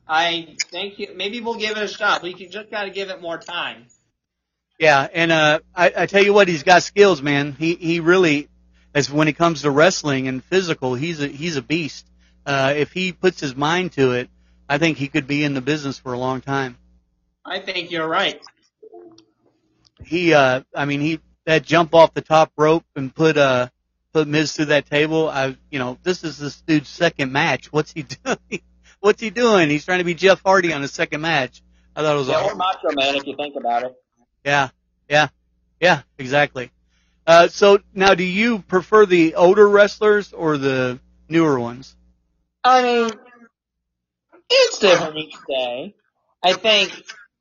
I 0.08 0.56
think 0.72 0.94
he, 0.94 1.08
maybe 1.08 1.42
we'll 1.42 1.60
give 1.60 1.72
it 1.72 1.84
a 1.84 1.88
shot. 1.88 2.24
We 2.24 2.34
can 2.34 2.50
just 2.50 2.72
got 2.72 2.86
to 2.86 2.92
give 2.92 3.10
it 3.10 3.22
more 3.22 3.38
time. 3.38 3.88
Yeah, 4.80 5.08
and 5.12 5.32
uh, 5.32 5.60
I, 5.76 5.92
I 5.98 6.06
tell 6.06 6.24
you 6.24 6.34
what, 6.34 6.48
he's 6.48 6.64
got 6.64 6.84
skills, 6.84 7.22
man. 7.22 7.54
He 7.54 7.76
he 7.76 8.00
really, 8.00 8.48
as 8.94 9.12
when 9.12 9.28
it 9.28 9.34
comes 9.34 9.64
to 9.64 9.72
wrestling 9.72 10.28
and 10.28 10.44
physical, 10.44 10.94
he's 10.94 11.22
a 11.22 11.28
he's 11.28 11.58
a 11.58 11.62
beast. 11.62 12.06
Uh, 12.46 12.74
if 12.78 12.94
he 12.94 13.12
puts 13.12 13.42
his 13.42 13.56
mind 13.56 13.92
to 13.94 14.12
it, 14.14 14.30
I 14.70 14.78
think 14.78 14.98
he 14.98 15.08
could 15.08 15.28
be 15.28 15.44
in 15.44 15.54
the 15.54 15.62
business 15.62 15.98
for 15.98 16.14
a 16.14 16.18
long 16.18 16.42
time. 16.42 16.78
I 17.46 17.60
think 17.60 17.92
you're 17.92 18.08
right. 18.08 18.42
He, 20.04 20.34
uh, 20.34 20.62
I 20.76 20.86
mean, 20.86 21.02
he 21.02 21.20
that 21.46 21.64
jump 21.64 21.96
off 21.96 22.14
the 22.14 22.22
top 22.22 22.52
rope 22.58 22.84
and 22.96 23.14
put 23.14 23.38
uh 23.38 23.70
put 24.14 24.28
Miz 24.28 24.54
through 24.54 24.66
that 24.66 24.86
table. 24.90 25.30
I, 25.30 25.56
you 25.72 25.80
know, 25.80 25.98
this 26.04 26.24
is 26.24 26.38
this 26.38 26.62
dude's 26.62 26.90
second 26.90 27.32
match. 27.32 27.72
What's 27.72 27.92
he 27.94 28.04
doing? 28.26 28.62
What's 29.00 29.22
he 29.22 29.30
doing? 29.30 29.70
He's 29.70 29.86
trying 29.86 30.00
to 30.00 30.04
be 30.04 30.14
Jeff 30.14 30.42
Hardy 30.44 30.74
on 30.74 30.82
his 30.82 30.92
second 30.92 31.22
match. 31.22 31.62
I 31.96 32.02
thought 32.02 32.16
it 32.16 32.20
was 32.20 32.28
Yeah, 32.28 32.36
awesome. 32.36 32.52
or 32.54 32.56
Macho 32.56 32.92
Man 32.96 33.16
if 33.16 33.26
you 33.26 33.36
think 33.36 33.56
about 33.56 33.84
it. 33.84 33.96
Yeah, 34.44 34.70
yeah, 35.10 35.30
yeah, 35.80 36.02
exactly. 36.18 36.72
Uh, 37.26 37.48
so 37.48 37.80
now, 37.94 38.14
do 38.14 38.24
you 38.24 38.60
prefer 38.60 39.06
the 39.06 39.36
older 39.36 39.68
wrestlers 39.68 40.32
or 40.32 40.58
the 40.58 41.00
newer 41.28 41.60
ones? 41.60 41.96
I 42.64 42.82
mean, 42.82 43.12
it's 44.50 44.80
different 44.80 45.18
each 45.18 45.36
day. 45.48 45.96
I 46.44 46.54
think 46.54 46.92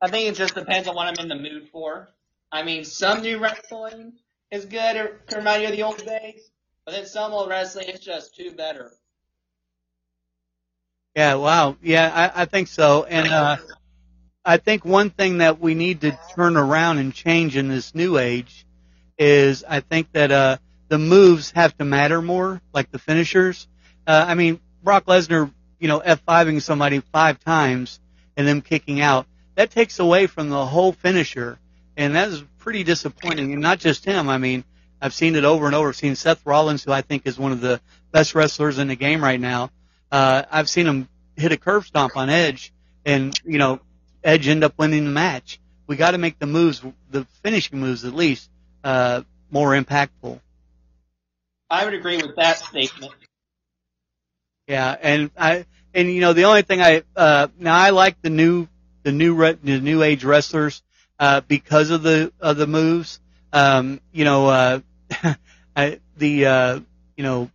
I 0.02 0.08
think 0.08 0.28
it 0.28 0.34
just 0.36 0.54
depends 0.54 0.88
on 0.88 0.94
what 0.94 1.06
I'm 1.06 1.18
in 1.18 1.28
the 1.28 1.36
mood 1.36 1.68
for. 1.72 2.08
I 2.52 2.62
mean, 2.62 2.84
some 2.84 3.22
new 3.22 3.38
wrestling 3.38 4.14
is 4.50 4.64
good 4.66 5.10
can 5.26 5.38
remind 5.38 5.62
you 5.62 5.68
of 5.68 5.74
the 5.76 5.82
old 5.82 5.98
days, 6.04 6.50
but 6.84 6.92
then 6.92 7.06
some 7.06 7.32
old 7.32 7.48
wrestling 7.48 7.88
is 7.88 8.00
just 8.00 8.34
too 8.36 8.52
better. 8.52 8.92
Yeah, 11.16 11.34
wow. 11.34 11.76
Yeah, 11.82 12.32
I, 12.36 12.42
I 12.42 12.44
think 12.44 12.68
so. 12.68 13.04
And 13.04 13.28
uh, 13.32 13.56
I 14.44 14.58
think 14.58 14.84
one 14.84 15.10
thing 15.10 15.38
that 15.38 15.60
we 15.60 15.74
need 15.74 16.02
to 16.02 16.18
turn 16.34 16.56
around 16.56 16.98
and 16.98 17.12
change 17.12 17.56
in 17.56 17.68
this 17.68 17.94
new 17.94 18.18
age 18.18 18.66
is 19.18 19.64
I 19.66 19.80
think 19.80 20.12
that 20.12 20.30
uh, 20.30 20.58
the 20.88 20.98
moves 20.98 21.52
have 21.52 21.76
to 21.78 21.84
matter 21.84 22.20
more, 22.22 22.60
like 22.72 22.90
the 22.90 22.98
finishers. 22.98 23.66
Uh, 24.06 24.24
I 24.28 24.34
mean, 24.34 24.60
Brock 24.82 25.06
Lesnar, 25.06 25.50
you 25.78 25.88
know, 25.88 26.00
F5ing 26.00 26.62
somebody 26.62 27.00
five 27.12 27.38
times 27.40 28.00
and 28.36 28.46
them 28.46 28.60
kicking 28.62 29.00
out, 29.00 29.26
that 29.54 29.70
takes 29.70 29.98
away 29.98 30.26
from 30.26 30.50
the 30.50 30.66
whole 30.66 30.92
finisher. 30.92 31.58
And 31.96 32.14
that 32.14 32.28
is 32.28 32.42
pretty 32.58 32.84
disappointing. 32.84 33.52
And 33.52 33.62
not 33.62 33.78
just 33.78 34.04
him. 34.04 34.28
I 34.28 34.38
mean, 34.38 34.64
I've 35.00 35.14
seen 35.14 35.36
it 35.36 35.44
over 35.44 35.66
and 35.66 35.74
over. 35.74 35.88
I've 35.88 35.96
seen 35.96 36.16
Seth 36.16 36.44
Rollins, 36.44 36.84
who 36.84 36.92
I 36.92 37.02
think 37.02 37.26
is 37.26 37.38
one 37.38 37.52
of 37.52 37.60
the 37.60 37.80
best 38.12 38.34
wrestlers 38.34 38.78
in 38.78 38.88
the 38.88 38.96
game 38.96 39.22
right 39.22 39.40
now. 39.40 39.70
Uh, 40.10 40.42
I've 40.50 40.68
seen 40.68 40.86
him 40.86 41.08
hit 41.36 41.52
a 41.52 41.56
curb 41.56 41.84
stomp 41.84 42.16
on 42.16 42.30
Edge, 42.30 42.72
and 43.04 43.38
you 43.44 43.58
know, 43.58 43.80
Edge 44.24 44.48
end 44.48 44.64
up 44.64 44.74
winning 44.78 45.04
the 45.04 45.10
match. 45.10 45.60
We 45.86 45.96
got 45.96 46.12
to 46.12 46.18
make 46.18 46.38
the 46.38 46.46
moves, 46.46 46.82
the 47.10 47.26
finishing 47.42 47.78
moves 47.78 48.04
at 48.04 48.14
least, 48.14 48.50
uh, 48.82 49.22
more 49.50 49.70
impactful. 49.72 50.40
I 51.68 51.84
would 51.84 51.94
agree 51.94 52.16
with 52.16 52.36
that 52.36 52.58
statement. 52.58 53.12
Yeah, 54.66 54.96
and 55.00 55.30
I 55.38 55.66
and 55.94 56.10
you 56.12 56.20
know 56.20 56.32
the 56.32 56.44
only 56.44 56.62
thing 56.62 56.80
I 56.82 57.02
uh, 57.14 57.48
now 57.58 57.76
I 57.76 57.90
like 57.90 58.20
the 58.22 58.30
new 58.30 58.66
the 59.04 59.12
new 59.12 59.34
re- 59.34 59.58
the 59.62 59.80
new 59.80 60.02
age 60.02 60.24
wrestlers 60.24 60.82
uh, 61.18 61.40
because 61.42 61.90
of 61.90 62.02
the 62.02 62.32
of 62.40 62.56
the 62.56 62.66
moves. 62.66 63.20
Um, 63.52 64.00
you 64.12 64.24
know, 64.24 64.48
uh, 64.48 64.80
I, 65.76 66.00
the 66.16 66.46
uh, 66.46 66.80
you 67.16 67.22
know 67.24 67.50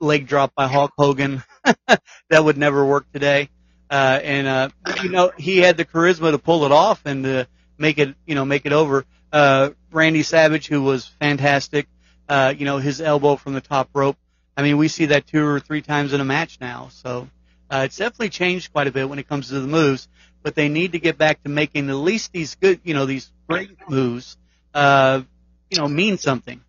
leg 0.00 0.26
drop 0.26 0.54
by 0.54 0.68
Hulk 0.68 0.92
Hogan 0.98 1.42
that 2.30 2.44
would 2.44 2.58
never 2.58 2.84
work 2.84 3.10
today. 3.12 3.50
Uh, 3.90 4.20
and 4.22 4.46
uh, 4.46 4.68
you 5.02 5.10
know 5.10 5.32
he 5.38 5.58
had 5.58 5.76
the 5.76 5.84
charisma 5.84 6.32
to 6.32 6.38
pull 6.38 6.64
it 6.64 6.72
off 6.72 7.02
and 7.06 7.24
to 7.24 7.48
make 7.78 7.98
it 7.98 8.14
you 8.26 8.34
know 8.34 8.44
make 8.44 8.66
it 8.66 8.72
over. 8.72 9.04
Uh, 9.32 9.70
Randy 9.92 10.22
Savage, 10.22 10.68
who 10.68 10.82
was 10.82 11.06
fantastic, 11.06 11.88
uh, 12.28 12.54
you 12.56 12.64
know 12.66 12.78
his 12.78 13.00
elbow 13.00 13.36
from 13.36 13.54
the 13.54 13.60
top 13.60 13.90
rope. 13.94 14.16
I 14.56 14.62
mean, 14.62 14.76
we 14.76 14.88
see 14.88 15.06
that 15.06 15.26
two 15.26 15.46
or 15.46 15.60
three 15.60 15.82
times 15.82 16.12
in 16.12 16.20
a 16.20 16.24
match 16.24 16.58
now. 16.60 16.88
So 16.92 17.28
uh, 17.70 17.82
it's 17.84 17.96
definitely 17.96 18.28
changed 18.28 18.72
quite 18.72 18.86
a 18.86 18.92
bit 18.92 19.08
when 19.08 19.18
it 19.18 19.28
comes 19.28 19.48
to 19.48 19.60
the 19.60 19.66
moves. 19.66 20.08
But 20.42 20.54
they 20.54 20.68
need 20.68 20.92
to 20.92 20.98
get 20.98 21.18
back 21.18 21.42
to 21.44 21.48
making 21.48 21.88
at 21.88 21.94
least 21.94 22.32
these 22.32 22.56
good, 22.56 22.80
you 22.82 22.94
know, 22.94 23.06
these 23.06 23.30
great 23.48 23.70
moves, 23.88 24.36
uh, 24.74 25.22
you 25.70 25.78
know, 25.78 25.86
mean 25.86 26.18
something. 26.18 26.60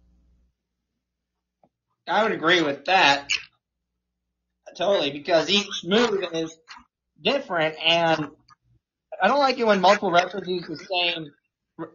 I 2.07 2.23
would 2.23 2.33
agree 2.33 2.61
with 2.61 2.85
that 2.85 3.29
totally 4.75 5.11
because 5.11 5.49
each 5.49 5.83
move 5.83 6.23
is 6.33 6.55
different, 7.21 7.75
and 7.83 8.29
I 9.21 9.27
don't 9.27 9.39
like 9.39 9.57
it 9.57 9.65
when 9.65 9.81
multiple 9.81 10.11
wrestlers 10.11 10.47
use 10.47 10.67
the 10.67 10.77
same 10.77 11.31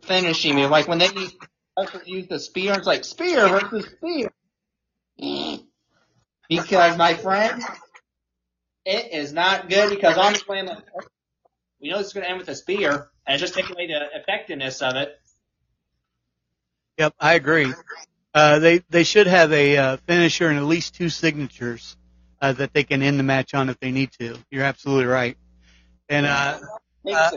finishing 0.02 0.56
move. 0.56 0.70
Like 0.70 0.88
when 0.88 0.98
they 0.98 1.08
wrestlers 1.78 2.06
use 2.06 2.26
the 2.26 2.38
spear, 2.38 2.74
it's 2.74 2.86
like 2.86 3.04
spear 3.04 3.48
versus 3.48 3.86
spear. 3.96 4.30
Because 6.48 6.96
my 6.96 7.14
friend, 7.14 7.62
it 8.84 9.12
is 9.12 9.32
not 9.32 9.68
good 9.68 9.90
because 9.90 10.16
on 10.16 10.32
the 10.34 10.40
plan, 10.40 10.66
like, 10.66 10.78
we 11.80 11.90
know 11.90 11.98
it's 12.00 12.12
going 12.12 12.24
to 12.24 12.30
end 12.30 12.38
with 12.38 12.48
a 12.48 12.54
spear, 12.54 13.10
and 13.26 13.36
it 13.36 13.38
just 13.38 13.54
takes 13.54 13.70
away 13.70 13.86
the 13.86 14.08
effectiveness 14.14 14.82
of 14.82 14.96
it. 14.96 15.16
Yep, 16.98 17.14
I 17.20 17.34
agree. 17.34 17.72
Uh, 18.34 18.58
they 18.58 18.78
they 18.90 19.04
should 19.04 19.26
have 19.26 19.52
a 19.52 19.76
uh, 19.76 19.96
finisher 20.06 20.48
and 20.48 20.58
at 20.58 20.64
least 20.64 20.94
two 20.94 21.08
signatures 21.08 21.96
uh, 22.40 22.52
that 22.52 22.72
they 22.72 22.84
can 22.84 23.02
end 23.02 23.18
the 23.18 23.24
match 23.24 23.54
on 23.54 23.68
if 23.68 23.78
they 23.80 23.90
need 23.92 24.12
to. 24.20 24.38
You're 24.50 24.64
absolutely 24.64 25.06
right. 25.06 25.36
And 26.08 26.26
uh, 26.26 26.58
Uh, 27.10 27.30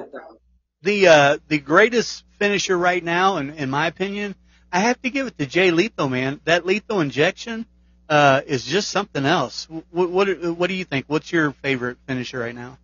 the 0.81 1.07
uh, 1.07 1.37
the 1.47 1.59
greatest 1.59 2.25
finisher 2.39 2.77
right 2.77 3.03
now, 3.03 3.37
in, 3.37 3.51
in 3.51 3.69
my 3.69 3.87
opinion, 3.87 4.35
I 4.71 4.79
have 4.79 5.01
to 5.03 5.09
give 5.09 5.27
it 5.27 5.37
to 5.37 5.45
Jay 5.45 5.71
Lethal, 5.71 6.09
man. 6.09 6.41
That 6.45 6.65
lethal 6.65 7.01
injection 7.01 7.65
uh, 8.11 8.41
is 8.45 8.65
just 8.65 8.89
something 8.89 9.25
else. 9.25 9.67
What, 9.89 10.09
what 10.09 10.57
what 10.57 10.67
do 10.67 10.73
you 10.73 10.83
think? 10.83 11.05
What's 11.07 11.31
your 11.31 11.53
favorite 11.63 11.97
finisher 12.05 12.39
right 12.39 12.53
now? 12.53 12.77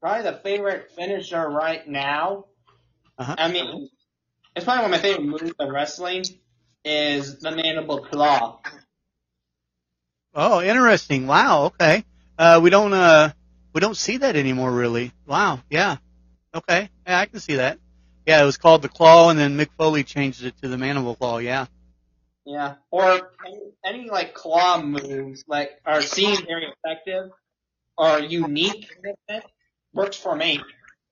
Probably 0.00 0.22
the 0.22 0.38
favorite 0.38 0.90
finisher 0.96 1.46
right 1.46 1.86
now. 1.86 2.46
Uh-huh. 3.18 3.34
I 3.36 3.52
mean, 3.52 3.90
it's 4.54 4.64
probably 4.64 4.84
one 4.84 4.94
of 4.94 5.02
my 5.02 5.02
favorite 5.02 5.26
moves 5.26 5.54
of 5.58 5.68
wrestling 5.68 6.24
is 6.86 7.38
the 7.38 7.50
mandible 7.50 7.98
claw. 7.98 8.60
Oh, 10.34 10.62
interesting. 10.62 11.26
Wow. 11.26 11.66
Okay. 11.66 12.04
Uh, 12.38 12.58
we 12.62 12.70
don't 12.70 12.94
uh, 12.94 13.32
we 13.74 13.82
don't 13.82 13.96
see 13.96 14.16
that 14.18 14.36
anymore, 14.36 14.72
really. 14.72 15.12
Wow. 15.26 15.60
Yeah. 15.68 15.98
Okay. 16.54 16.88
Yeah, 17.06 17.20
I 17.20 17.26
can 17.26 17.40
see 17.40 17.56
that. 17.56 17.78
Yeah, 18.24 18.42
it 18.42 18.46
was 18.46 18.56
called 18.56 18.80
the 18.80 18.88
claw, 18.88 19.28
and 19.28 19.38
then 19.38 19.58
Mick 19.58 19.68
Foley 19.76 20.02
changed 20.02 20.42
it 20.44 20.54
to 20.62 20.68
the 20.68 20.78
mandible 20.78 21.14
claw. 21.14 21.38
Yeah. 21.38 21.66
Yeah. 22.46 22.74
Or 22.92 23.32
any, 23.44 23.60
any 23.84 24.10
like 24.10 24.32
claw 24.32 24.80
moves 24.80 25.44
like 25.48 25.80
are 25.84 26.00
seen 26.00 26.46
very 26.46 26.72
effective 26.72 27.32
or 27.98 28.20
unique 28.20 28.88
works 29.92 30.16
for 30.16 30.34
me. 30.34 30.62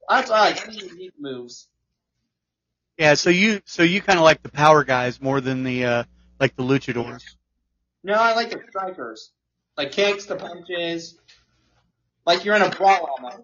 That's 0.09 0.31
all 0.31 0.39
like 0.39 0.67
any 0.69 0.87
unique 0.87 1.15
moves. 1.19 1.69
Yeah. 2.97 3.15
So 3.15 3.31
you 3.31 3.61
so 3.65 3.83
you 3.83 4.01
kind 4.01 4.19
of 4.19 4.25
like 4.25 4.43
the 4.45 4.49
power 4.49 4.85
guys 4.85 5.21
more 5.21 5.41
than 5.41 5.65
the 5.65 5.85
uh, 5.85 6.05
like 6.39 6.55
the 6.55 6.63
luchadors. 6.63 7.25
No, 8.05 8.15
I 8.15 8.35
like 8.35 8.51
the 8.51 8.61
strikers. 8.69 9.33
Like 9.77 9.91
kicks, 9.91 10.27
the 10.27 10.37
punches. 10.37 11.19
Like 12.25 12.45
you're 12.45 12.55
in 12.55 12.63
a 12.63 12.71
brawl 12.71 13.11
almost. 13.19 13.43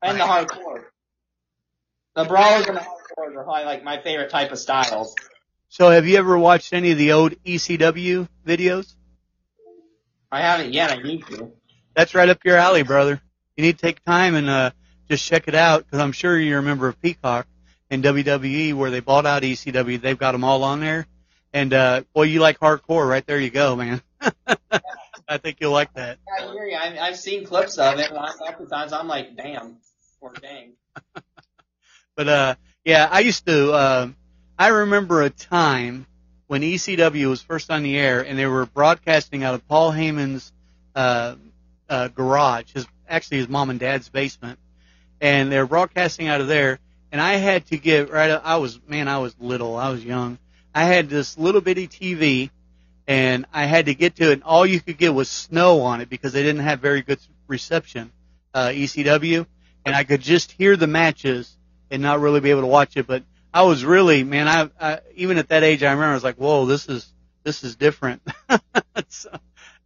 And 0.00 0.18
the 0.18 0.24
hardcore. 0.24 0.84
The 2.14 2.24
brawlers 2.24 2.66
and 2.66 2.76
the 2.76 2.80
hardcores 2.80 3.36
are 3.36 3.44
probably 3.44 3.64
like 3.64 3.82
my 3.82 4.00
favorite 4.00 4.30
type 4.30 4.52
of 4.52 4.58
styles. 4.58 5.16
So 5.72 5.88
have 5.88 6.04
you 6.04 6.16
ever 6.16 6.36
watched 6.36 6.72
any 6.72 6.90
of 6.90 6.98
the 6.98 7.12
old 7.12 7.32
ECW 7.44 8.28
videos? 8.44 8.92
I 10.30 10.40
haven't 10.40 10.74
yet, 10.74 10.90
I 10.90 11.00
need 11.00 11.24
to. 11.28 11.52
That's 11.94 12.12
right 12.12 12.28
up 12.28 12.44
your 12.44 12.56
alley, 12.56 12.82
brother. 12.82 13.20
You 13.56 13.62
need 13.62 13.78
to 13.78 13.86
take 13.86 14.04
time 14.04 14.34
and 14.34 14.50
uh, 14.50 14.72
just 15.08 15.24
check 15.24 15.46
it 15.46 15.54
out 15.54 15.84
because 15.84 16.00
I'm 16.00 16.10
sure 16.10 16.36
you're 16.36 16.58
a 16.58 16.62
member 16.62 16.88
of 16.88 17.00
Peacock 17.00 17.46
and 17.88 18.02
WWE 18.02 18.74
where 18.74 18.90
they 18.90 18.98
bought 18.98 19.26
out 19.26 19.44
ECW. 19.44 20.00
They've 20.00 20.18
got 20.18 20.32
them 20.32 20.42
all 20.42 20.64
on 20.64 20.80
there. 20.80 21.06
And 21.52 21.72
uh, 21.72 22.02
boy, 22.14 22.24
you 22.24 22.40
like 22.40 22.58
hardcore, 22.58 23.08
right 23.08 23.24
there 23.24 23.38
you 23.38 23.50
go, 23.50 23.76
man. 23.76 24.02
I 25.28 25.38
think 25.38 25.58
you'll 25.60 25.70
like 25.70 25.94
that. 25.94 26.18
I 26.36 26.50
hear 26.50 26.66
you. 26.66 26.76
I, 26.76 26.98
I've 26.98 27.16
seen 27.16 27.46
clips 27.46 27.78
of 27.78 27.96
it, 28.00 28.10
and 28.10 28.18
I, 28.18 28.32
times 28.68 28.92
I'm 28.92 29.06
like, 29.06 29.36
damn, 29.36 29.76
or 30.20 30.32
dang. 30.32 30.72
But 32.16 32.28
uh, 32.28 32.54
yeah, 32.84 33.08
I 33.10 33.20
used 33.20 33.46
to. 33.46 33.72
Uh, 33.72 34.08
I 34.60 34.68
remember 34.68 35.22
a 35.22 35.30
time 35.30 36.06
when 36.46 36.60
ECW 36.60 37.30
was 37.30 37.40
first 37.40 37.70
on 37.70 37.82
the 37.82 37.96
air, 37.96 38.20
and 38.20 38.38
they 38.38 38.44
were 38.44 38.66
broadcasting 38.66 39.42
out 39.42 39.54
of 39.54 39.66
Paul 39.66 39.90
Heyman's 39.90 40.52
uh, 40.94 41.36
uh, 41.88 42.08
garage, 42.08 42.74
his 42.74 42.86
actually 43.08 43.38
his 43.38 43.48
mom 43.48 43.70
and 43.70 43.80
dad's 43.80 44.10
basement, 44.10 44.58
and 45.18 45.50
they're 45.50 45.66
broadcasting 45.66 46.28
out 46.28 46.42
of 46.42 46.46
there. 46.46 46.78
And 47.10 47.22
I 47.22 47.36
had 47.36 47.68
to 47.68 47.78
get 47.78 48.10
right. 48.10 48.32
I 48.32 48.56
was 48.56 48.78
man, 48.86 49.08
I 49.08 49.16
was 49.16 49.34
little, 49.40 49.76
I 49.76 49.88
was 49.88 50.04
young. 50.04 50.36
I 50.74 50.84
had 50.84 51.08
this 51.08 51.38
little 51.38 51.62
bitty 51.62 51.88
TV, 51.88 52.50
and 53.06 53.46
I 53.54 53.64
had 53.64 53.86
to 53.86 53.94
get 53.94 54.16
to 54.16 54.28
it. 54.28 54.34
And 54.34 54.42
all 54.42 54.66
you 54.66 54.78
could 54.78 54.98
get 54.98 55.14
was 55.14 55.30
snow 55.30 55.80
on 55.80 56.02
it 56.02 56.10
because 56.10 56.34
they 56.34 56.42
didn't 56.42 56.64
have 56.64 56.80
very 56.80 57.00
good 57.00 57.18
reception, 57.46 58.12
uh, 58.52 58.66
ECW, 58.66 59.46
and 59.86 59.96
I 59.96 60.04
could 60.04 60.20
just 60.20 60.52
hear 60.52 60.76
the 60.76 60.86
matches 60.86 61.56
and 61.90 62.02
not 62.02 62.20
really 62.20 62.40
be 62.40 62.50
able 62.50 62.60
to 62.60 62.66
watch 62.66 62.98
it. 62.98 63.06
But 63.06 63.22
I 63.52 63.62
was 63.62 63.84
really, 63.84 64.22
man, 64.24 64.48
I, 64.48 64.70
I 64.80 65.00
even 65.16 65.38
at 65.38 65.48
that 65.48 65.62
age, 65.62 65.82
I 65.82 65.90
remember 65.90 66.12
I 66.12 66.14
was 66.14 66.24
like, 66.24 66.36
whoa, 66.36 66.66
this 66.66 66.88
is 66.88 67.12
this 67.42 67.64
is 67.64 67.76
different. 67.76 68.22
so, 69.08 69.30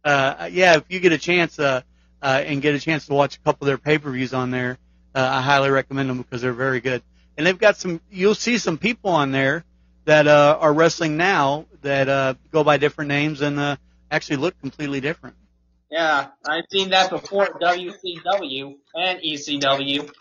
uh, 0.03 0.49
yeah, 0.51 0.77
if 0.77 0.83
you 0.89 0.99
get 0.99 1.11
a 1.11 1.17
chance, 1.17 1.57
uh, 1.57 1.81
uh, 2.21 2.43
and 2.45 2.61
get 2.61 2.75
a 2.75 2.79
chance 2.79 3.05
to 3.07 3.13
watch 3.13 3.37
a 3.37 3.39
couple 3.39 3.65
of 3.65 3.67
their 3.67 3.77
pay-per-views 3.77 4.33
on 4.33 4.51
there, 4.51 4.77
uh, 5.13 5.29
I 5.31 5.41
highly 5.41 5.69
recommend 5.69 6.09
them 6.09 6.17
because 6.17 6.41
they're 6.41 6.53
very 6.53 6.79
good. 6.79 7.03
And 7.37 7.45
they've 7.45 7.57
got 7.57 7.77
some, 7.77 8.01
you'll 8.11 8.35
see 8.35 8.57
some 8.57 8.77
people 8.77 9.11
on 9.11 9.31
there 9.31 9.63
that, 10.05 10.27
uh, 10.27 10.57
are 10.59 10.73
wrestling 10.73 11.17
now 11.17 11.65
that, 11.81 12.09
uh, 12.09 12.33
go 12.51 12.63
by 12.63 12.77
different 12.77 13.09
names 13.09 13.41
and, 13.41 13.59
uh, 13.59 13.75
actually 14.09 14.37
look 14.37 14.59
completely 14.59 15.01
different. 15.01 15.35
Yeah, 15.91 16.27
I've 16.47 16.65
seen 16.71 16.89
that 16.89 17.09
before 17.09 17.47
WCW 17.61 18.75
and 18.95 19.19
ECW. 19.21 20.11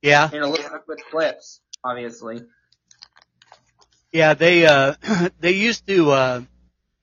Yeah. 0.00 0.30
In 0.32 0.42
a 0.42 0.48
little 0.48 0.78
bit 0.86 0.98
clips, 1.10 1.60
obviously. 1.84 2.42
Yeah, 4.12 4.34
they 4.34 4.66
uh 4.66 4.94
they 5.40 5.52
used 5.52 5.86
to 5.86 6.10
uh 6.10 6.40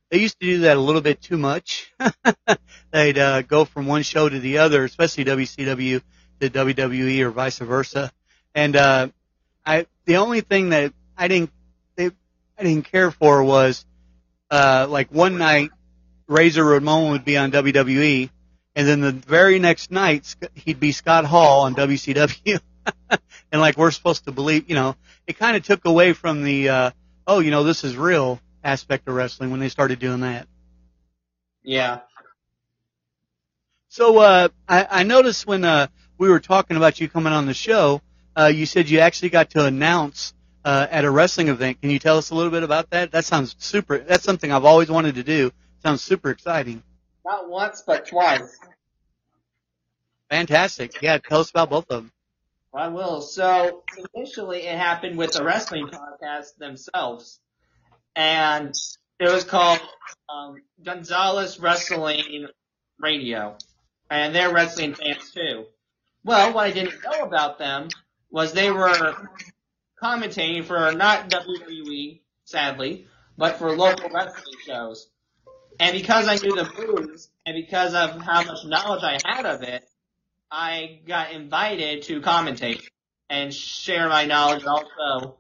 they 0.10 0.20
used 0.20 0.40
to 0.40 0.46
do 0.46 0.60
that 0.62 0.78
a 0.78 0.80
little 0.80 1.02
bit 1.02 1.22
too 1.22 1.38
much. 1.38 1.92
They'd 2.92 3.18
uh 3.18 3.42
go 3.42 3.66
from 3.66 3.88
one 3.88 4.04
show 4.04 4.30
to 4.30 4.40
the 4.40 4.60
other, 4.60 4.84
especially 4.84 5.26
WCW 5.26 6.02
to 6.40 6.50
WWE 6.50 7.22
or 7.22 7.32
vice 7.32 7.60
versa. 7.60 8.12
And 8.54 8.76
uh 8.76 9.10
I 9.66 9.88
the 10.06 10.18
only 10.18 10.42
thing 10.42 10.70
that 10.70 10.94
I 11.18 11.28
didn't 11.28 11.52
they, 11.96 12.12
I 12.58 12.64
didn't 12.64 12.86
care 12.86 13.12
for 13.12 13.44
was 13.44 13.86
uh 14.52 14.88
like 14.90 15.12
one 15.12 15.38
night 15.38 15.72
Razor 16.28 16.64
Ramon 16.64 17.12
would 17.12 17.26
be 17.26 17.38
on 17.38 17.52
WWE 17.52 18.30
and 18.76 18.88
then 18.88 19.02
the 19.02 19.12
very 19.12 19.58
next 19.60 19.90
night 19.92 20.36
he'd 20.54 20.80
be 20.80 20.92
Scott 20.92 21.26
Hall 21.26 21.62
on 21.62 21.76
WCW. 21.76 22.60
and 23.52 23.62
like 23.62 23.78
we're 23.78 23.92
supposed 23.92 24.26
to 24.26 24.32
believe, 24.32 24.70
you 24.70 24.76
know, 24.76 24.96
it 25.28 25.38
kind 25.38 25.58
of 25.58 25.64
took 25.64 25.86
away 25.86 26.14
from 26.14 26.44
the 26.44 26.70
uh 26.70 26.92
oh, 27.28 27.40
you 27.40 27.52
know, 27.52 27.64
this 27.64 27.84
is 27.84 27.96
real 27.96 28.40
aspect 28.64 29.08
of 29.08 29.16
wrestling 29.16 29.52
when 29.52 29.60
they 29.60 29.70
started 29.70 30.00
doing 30.00 30.22
that. 30.22 30.48
Yeah. 31.64 32.00
So 33.90 34.20
uh, 34.20 34.50
I, 34.68 34.88
I 34.90 35.04
noticed 35.04 35.48
when 35.48 35.64
uh, 35.64 35.88
we 36.18 36.30
were 36.30 36.40
talking 36.40 36.78
about 36.78 37.00
you 37.00 37.10
coming 37.10 37.34
on 37.34 37.46
the 37.46 37.54
show, 37.54 38.02
uh, 38.38 38.46
you 38.46 38.66
said 38.66 38.90
you 38.90 39.00
actually 39.00 39.30
got 39.30 39.52
to 39.52 39.66
announce 39.66 40.34
uh, 40.64 40.88
at 40.90 41.06
a 41.06 41.12
wrestling 41.12 41.48
event. 41.48 41.82
Can 41.82 41.90
you 41.90 42.00
tell 42.00 42.18
us 42.18 42.30
a 42.30 42.36
little 42.36 42.52
bit 42.52 42.64
about 42.64 42.90
that? 42.92 43.12
That 43.12 43.26
sounds 43.26 43.56
super. 43.60 43.98
That's 43.98 44.24
something 44.24 44.52
I've 44.52 44.66
always 44.66 44.90
wanted 44.90 45.16
to 45.16 45.24
do. 45.24 45.52
Sounds 45.84 46.02
super 46.02 46.30
exciting. 46.30 46.84
Not 47.26 47.50
once, 47.50 47.84
but 47.86 48.08
twice. 48.08 48.58
Fantastic. 50.30 51.02
Yeah, 51.02 51.18
tell 51.18 51.40
us 51.40 51.50
about 51.50 51.70
both 51.70 51.86
of 51.90 52.04
them. 52.04 52.12
I 52.74 52.90
will. 52.90 53.22
So 53.22 53.84
initially, 54.14 54.68
it 54.68 54.78
happened 54.78 55.18
with 55.18 55.32
the 55.32 55.44
wrestling 55.44 55.88
podcast 55.88 56.56
themselves, 56.58 57.40
and 58.16 58.74
it 59.20 59.30
was 59.30 59.44
called 59.44 59.80
um, 60.30 60.62
Gonzalez 60.84 61.60
Wrestling 61.60 62.48
Radio, 63.00 63.58
and 64.10 64.36
they're 64.36 64.54
wrestling 64.54 64.94
fans 64.94 65.32
too. 65.32 65.66
Well, 66.24 66.54
what 66.54 66.68
I 66.68 66.72
didn't 66.72 67.04
know 67.04 67.24
about 67.24 67.58
them 67.58 67.90
was 68.30 68.54
they 68.54 68.70
were 68.70 69.30
commentating 70.02 70.64
for 70.64 70.92
not 70.92 71.30
WWE, 71.30 72.22
sadly, 72.46 73.08
but 73.38 73.58
for 73.58 73.76
local 73.76 74.10
wrestling 74.10 74.56
shows. 74.66 75.10
And 75.80 75.94
because 75.94 76.28
I 76.28 76.36
knew 76.36 76.56
the 76.56 76.70
moves, 76.78 77.30
and 77.46 77.56
because 77.56 77.94
of 77.94 78.22
how 78.22 78.44
much 78.44 78.66
knowledge 78.66 79.04
I 79.04 79.18
had 79.26 79.46
of 79.46 79.64
it, 79.64 79.90
I 80.52 81.02
got 81.06 81.32
invited 81.32 82.04
to 82.04 82.22
commentate 82.22 82.82
and 83.30 83.54
share 83.54 84.10
my 84.10 84.26
knowledge. 84.26 84.66
Also, 84.66 85.38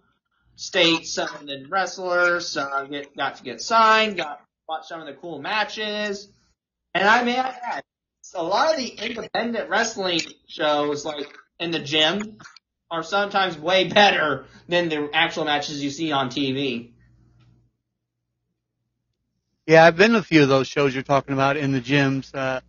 state 0.55 1.07
some 1.07 1.33
of 1.33 1.47
the 1.47 1.65
wrestlers. 1.69 2.55
Uh, 2.55 2.83
get 2.83 3.15
got 3.17 3.37
to 3.37 3.43
get 3.43 3.61
signed. 3.61 4.17
Got 4.17 4.41
watch 4.67 4.87
some 4.87 5.01
of 5.01 5.07
the 5.07 5.13
cool 5.13 5.41
matches. 5.41 6.29
And 6.93 7.07
I 7.07 7.23
may 7.23 7.37
add, 7.37 7.83
a 8.35 8.43
lot 8.43 8.71
of 8.71 8.77
the 8.77 8.89
independent 8.89 9.69
wrestling 9.69 10.21
shows, 10.47 11.03
like 11.03 11.35
in 11.59 11.71
the 11.71 11.79
gym, 11.79 12.37
are 12.91 13.01
sometimes 13.01 13.57
way 13.57 13.87
better 13.87 14.45
than 14.67 14.89
the 14.89 15.09
actual 15.13 15.45
matches 15.45 15.83
you 15.83 15.89
see 15.89 16.11
on 16.11 16.29
TV. 16.29 16.91
Yeah, 19.65 19.85
I've 19.85 19.95
been 19.95 20.11
to 20.11 20.19
a 20.19 20.23
few 20.23 20.43
of 20.43 20.49
those 20.49 20.67
shows 20.67 20.93
you're 20.93 21.03
talking 21.03 21.33
about 21.33 21.57
in 21.57 21.71
the 21.71 21.81
gyms. 21.81 22.33
Uh, 22.33 22.61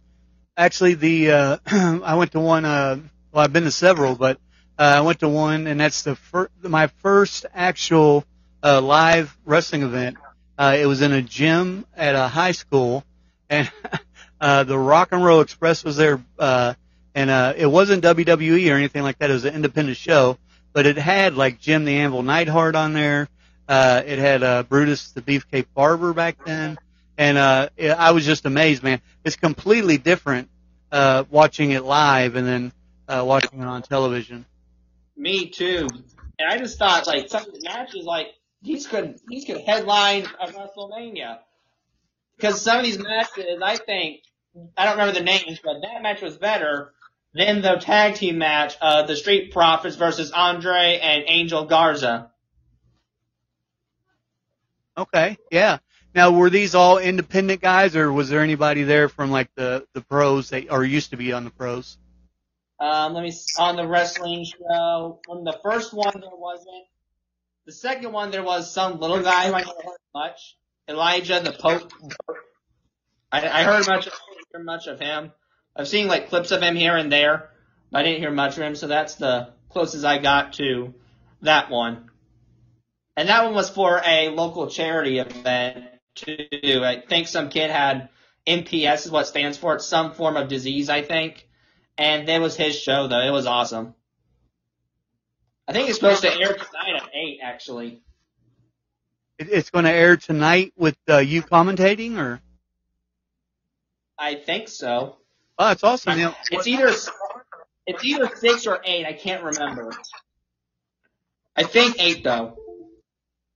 actually, 0.56 0.94
the 0.94 1.30
uh, 1.32 1.56
I 2.04 2.14
went 2.14 2.32
to 2.32 2.40
one. 2.40 2.64
Uh, 2.64 3.00
well, 3.32 3.44
I've 3.44 3.52
been 3.52 3.64
to 3.64 3.70
several, 3.70 4.14
but 4.14 4.38
uh, 4.78 4.82
I 4.82 5.00
went 5.00 5.20
to 5.20 5.28
one, 5.28 5.66
and 5.66 5.80
that's 5.80 6.02
the 6.02 6.16
fir- 6.16 6.50
my 6.62 6.88
first 7.02 7.46
actual 7.54 8.24
uh, 8.62 8.80
live 8.80 9.36
wrestling 9.44 9.82
event. 9.82 10.16
Uh, 10.58 10.76
it 10.78 10.86
was 10.86 11.00
in 11.02 11.12
a 11.12 11.22
gym 11.22 11.86
at 11.96 12.14
a 12.14 12.28
high 12.28 12.52
school, 12.52 13.04
and 13.50 13.70
uh, 14.40 14.64
the 14.64 14.78
Rock 14.78 15.12
and 15.12 15.24
Roll 15.24 15.40
Express 15.40 15.84
was 15.84 15.96
there, 15.96 16.22
uh, 16.38 16.74
and 17.14 17.30
uh, 17.30 17.54
it 17.56 17.66
wasn't 17.66 18.04
WWE 18.04 18.70
or 18.70 18.76
anything 18.76 19.02
like 19.02 19.18
that. 19.18 19.30
It 19.30 19.34
was 19.34 19.44
an 19.44 19.54
independent 19.54 19.96
show, 19.96 20.38
but 20.72 20.86
it 20.86 20.98
had 20.98 21.34
like 21.34 21.60
Jim 21.60 21.84
the 21.84 21.96
Anvil 21.96 22.22
Neidhart 22.22 22.74
on 22.74 22.92
there. 22.92 23.28
Uh, 23.68 24.02
it 24.04 24.18
had 24.18 24.42
uh, 24.42 24.62
Brutus 24.64 25.12
the 25.12 25.22
Beefcake 25.22 25.66
Barber 25.74 26.12
back 26.12 26.44
then, 26.44 26.76
and 27.20 27.36
uh, 27.36 27.68
I 27.78 28.12
was 28.12 28.24
just 28.24 28.46
amazed, 28.46 28.82
man. 28.82 29.02
It's 29.24 29.36
completely 29.36 29.98
different 29.98 30.48
uh, 30.90 31.24
watching 31.28 31.72
it 31.72 31.84
live 31.84 32.34
and 32.34 32.46
then 32.46 32.72
uh, 33.06 33.22
watching 33.26 33.60
it 33.60 33.66
on 33.66 33.82
television. 33.82 34.46
Me 35.18 35.50
too. 35.50 35.86
And 36.38 36.50
I 36.50 36.56
just 36.56 36.78
thought 36.78 37.06
like 37.06 37.28
some 37.28 37.42
of 37.42 37.52
the 37.52 37.60
matches, 37.62 38.06
like 38.06 38.28
these 38.62 38.86
could 38.86 39.20
these 39.28 39.44
could 39.44 39.60
headline 39.60 40.26
a 40.40 40.46
WrestleMania 40.46 41.40
because 42.36 42.62
some 42.62 42.78
of 42.78 42.86
these 42.86 42.98
matches, 42.98 43.60
I 43.62 43.76
think 43.76 44.22
I 44.74 44.86
don't 44.86 44.96
remember 44.96 45.18
the 45.18 45.24
names, 45.24 45.60
but 45.62 45.82
that 45.82 46.02
match 46.02 46.22
was 46.22 46.38
better 46.38 46.94
than 47.34 47.60
the 47.60 47.76
tag 47.76 48.14
team 48.14 48.38
match 48.38 48.78
of 48.80 49.06
the 49.08 49.14
Street 49.14 49.52
Profits 49.52 49.96
versus 49.96 50.30
Andre 50.30 50.98
and 51.02 51.24
Angel 51.26 51.66
Garza. 51.66 52.30
Okay, 54.96 55.36
yeah. 55.50 55.80
Now, 56.14 56.32
were 56.32 56.50
these 56.50 56.74
all 56.74 56.98
independent 56.98 57.60
guys, 57.60 57.94
or 57.94 58.12
was 58.12 58.28
there 58.28 58.40
anybody 58.40 58.82
there 58.82 59.08
from 59.08 59.30
like 59.30 59.54
the 59.54 59.86
the 59.92 60.00
pros 60.00 60.50
that 60.50 60.70
or 60.70 60.84
used 60.84 61.10
to 61.10 61.16
be 61.16 61.32
on 61.32 61.44
the 61.44 61.50
pros? 61.50 61.98
Um, 62.80 63.14
let 63.14 63.22
me 63.22 63.32
on 63.58 63.76
the 63.76 63.86
wrestling 63.86 64.44
show. 64.44 65.20
On 65.28 65.44
the 65.44 65.58
first 65.62 65.92
one, 65.92 66.18
there 66.20 66.30
wasn't. 66.32 66.86
The 67.66 67.72
second 67.72 68.12
one, 68.12 68.32
there 68.32 68.42
was 68.42 68.72
some 68.72 68.98
little 68.98 69.22
guy 69.22 69.48
who 69.48 69.54
I 69.54 69.60
never 69.60 69.70
heard 69.70 69.98
much. 70.14 70.56
Elijah 70.88 71.40
the 71.44 71.52
Pope. 71.52 71.92
I, 73.30 73.46
I 73.46 73.62
heard 73.62 73.86
much. 73.86 74.08
I 74.08 74.10
hear 74.52 74.64
much 74.64 74.88
of 74.88 74.98
him. 74.98 75.30
I've 75.76 75.86
seen 75.86 76.08
like 76.08 76.28
clips 76.28 76.50
of 76.50 76.60
him 76.60 76.74
here 76.74 76.96
and 76.96 77.12
there, 77.12 77.50
but 77.92 78.00
I 78.00 78.02
didn't 78.02 78.20
hear 78.20 78.32
much 78.32 78.56
of 78.56 78.64
him. 78.64 78.74
So 78.74 78.88
that's 78.88 79.14
the 79.14 79.50
closest 79.68 80.04
I 80.04 80.18
got 80.18 80.54
to 80.54 80.92
that 81.42 81.70
one. 81.70 82.10
And 83.16 83.28
that 83.28 83.44
one 83.44 83.54
was 83.54 83.70
for 83.70 84.00
a 84.04 84.30
local 84.30 84.68
charity 84.68 85.18
event 85.18 85.84
too. 86.14 86.82
I 86.84 87.00
think 87.00 87.28
some 87.28 87.48
kid 87.48 87.70
had 87.70 88.08
MPS 88.46 89.06
is 89.06 89.10
what 89.10 89.26
stands 89.26 89.58
for. 89.58 89.74
It's 89.74 89.86
some 89.86 90.12
form 90.12 90.36
of 90.36 90.48
disease, 90.48 90.88
I 90.88 91.02
think. 91.02 91.48
And 91.98 92.28
that 92.28 92.40
was 92.40 92.56
his 92.56 92.78
show 92.78 93.06
though. 93.08 93.20
It 93.20 93.30
was 93.30 93.46
awesome. 93.46 93.94
I 95.68 95.72
think 95.72 95.88
it's 95.88 95.98
supposed 95.98 96.22
to 96.22 96.32
air 96.32 96.54
tonight 96.54 96.96
at 96.96 97.10
eight, 97.14 97.38
actually. 97.42 98.02
It's 99.38 99.70
going 99.70 99.84
to 99.84 99.92
air 99.92 100.16
tonight 100.16 100.72
with 100.76 100.96
uh, 101.08 101.18
you 101.18 101.42
commentating, 101.42 102.18
or 102.18 102.40
I 104.18 104.34
think 104.34 104.68
so. 104.68 105.16
oh, 105.58 105.68
that's 105.68 105.84
awesome. 105.84 106.34
It's 106.50 106.66
either 106.66 106.92
it's 107.86 108.04
either 108.04 108.30
six 108.36 108.66
or 108.66 108.80
eight. 108.84 109.06
I 109.06 109.12
can't 109.12 109.42
remember. 109.42 109.92
I 111.56 111.62
think 111.62 111.96
eight 111.98 112.24
though. 112.24 112.56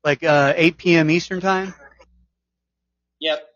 like 0.05 0.23
uh, 0.23 0.55
8 0.57 0.77
p.m. 0.79 1.11
Eastern 1.11 1.41
time. 1.41 1.75
Yep. 3.25 3.55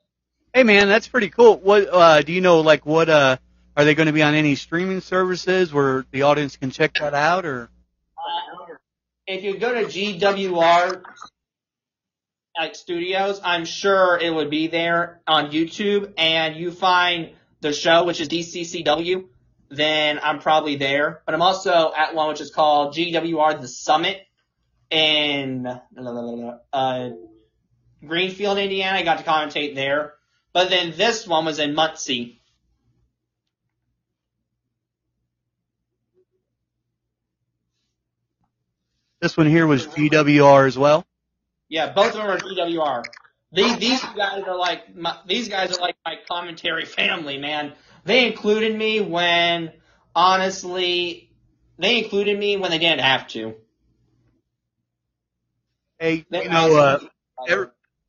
Hey 0.54 0.62
man, 0.62 0.88
that's 0.88 1.08
pretty 1.08 1.28
cool. 1.28 1.58
What 1.58 1.92
uh, 1.92 2.22
do 2.22 2.32
you 2.32 2.40
know? 2.40 2.60
Like, 2.62 2.86
what 2.86 3.10
uh, 3.10 3.36
are 3.76 3.84
they 3.84 3.94
going 3.94 4.06
to 4.06 4.14
be 4.14 4.22
on 4.22 4.32
any 4.32 4.54
streaming 4.54 5.02
services 5.02 5.74
where 5.74 6.06
the 6.10 6.22
audience 6.22 6.56
can 6.56 6.70
check 6.70 6.94
that 6.94 7.12
out? 7.12 7.44
Or 7.44 7.68
Uh, 8.16 8.76
if 9.26 9.44
you 9.44 9.58
go 9.58 9.74
to 9.74 9.84
GWR 9.84 11.02
like 12.58 12.74
studios, 12.74 13.42
I'm 13.44 13.66
sure 13.66 14.18
it 14.18 14.32
would 14.32 14.48
be 14.48 14.68
there 14.68 15.20
on 15.26 15.50
YouTube, 15.50 16.14
and 16.16 16.56
you 16.56 16.70
find 16.70 17.32
the 17.60 17.74
show, 17.74 18.04
which 18.04 18.22
is 18.22 18.28
DCCW, 18.30 19.26
then 19.68 20.18
I'm 20.22 20.38
probably 20.38 20.76
there. 20.76 21.20
But 21.26 21.34
I'm 21.34 21.42
also 21.42 21.92
at 21.94 22.14
one 22.14 22.28
which 22.28 22.40
is 22.40 22.50
called 22.50 22.94
GWR 22.94 23.60
The 23.60 23.68
Summit 23.68 24.26
in 24.90 25.66
uh, 25.66 27.10
Greenfield, 28.06 28.58
Indiana. 28.58 28.98
I 28.98 29.02
got 29.02 29.18
to 29.18 29.24
commentate 29.24 29.74
there. 29.74 30.14
But 30.52 30.70
then 30.70 30.92
this 30.96 31.26
one 31.26 31.44
was 31.44 31.58
in 31.58 31.74
Muncie. 31.74 32.40
This 39.20 39.36
one 39.36 39.46
here 39.48 39.66
was 39.66 39.86
GWR 39.86 40.66
as 40.66 40.78
well. 40.78 41.04
Yeah, 41.68 41.92
both 41.92 42.14
of 42.14 42.14
them 42.14 42.26
are 42.26 42.38
GWR. 42.38 43.04
These 43.50 43.78
these 43.78 44.00
guys 44.00 44.42
are 44.46 44.56
like 44.56 44.94
my, 44.94 45.16
these 45.26 45.48
guys 45.48 45.76
are 45.76 45.80
like 45.80 45.96
my 46.04 46.16
commentary 46.28 46.84
family, 46.84 47.38
man. 47.38 47.72
They 48.04 48.26
included 48.26 48.76
me 48.76 49.00
when 49.00 49.72
honestly 50.14 51.30
they 51.78 52.02
included 52.02 52.38
me 52.38 52.56
when 52.56 52.70
they 52.70 52.78
didn't 52.78 53.00
have 53.00 53.26
to. 53.28 53.54
Hey, 55.98 56.26
you 56.30 56.48
know, 56.48 56.76
uh, 56.76 57.00
every, 57.48 57.66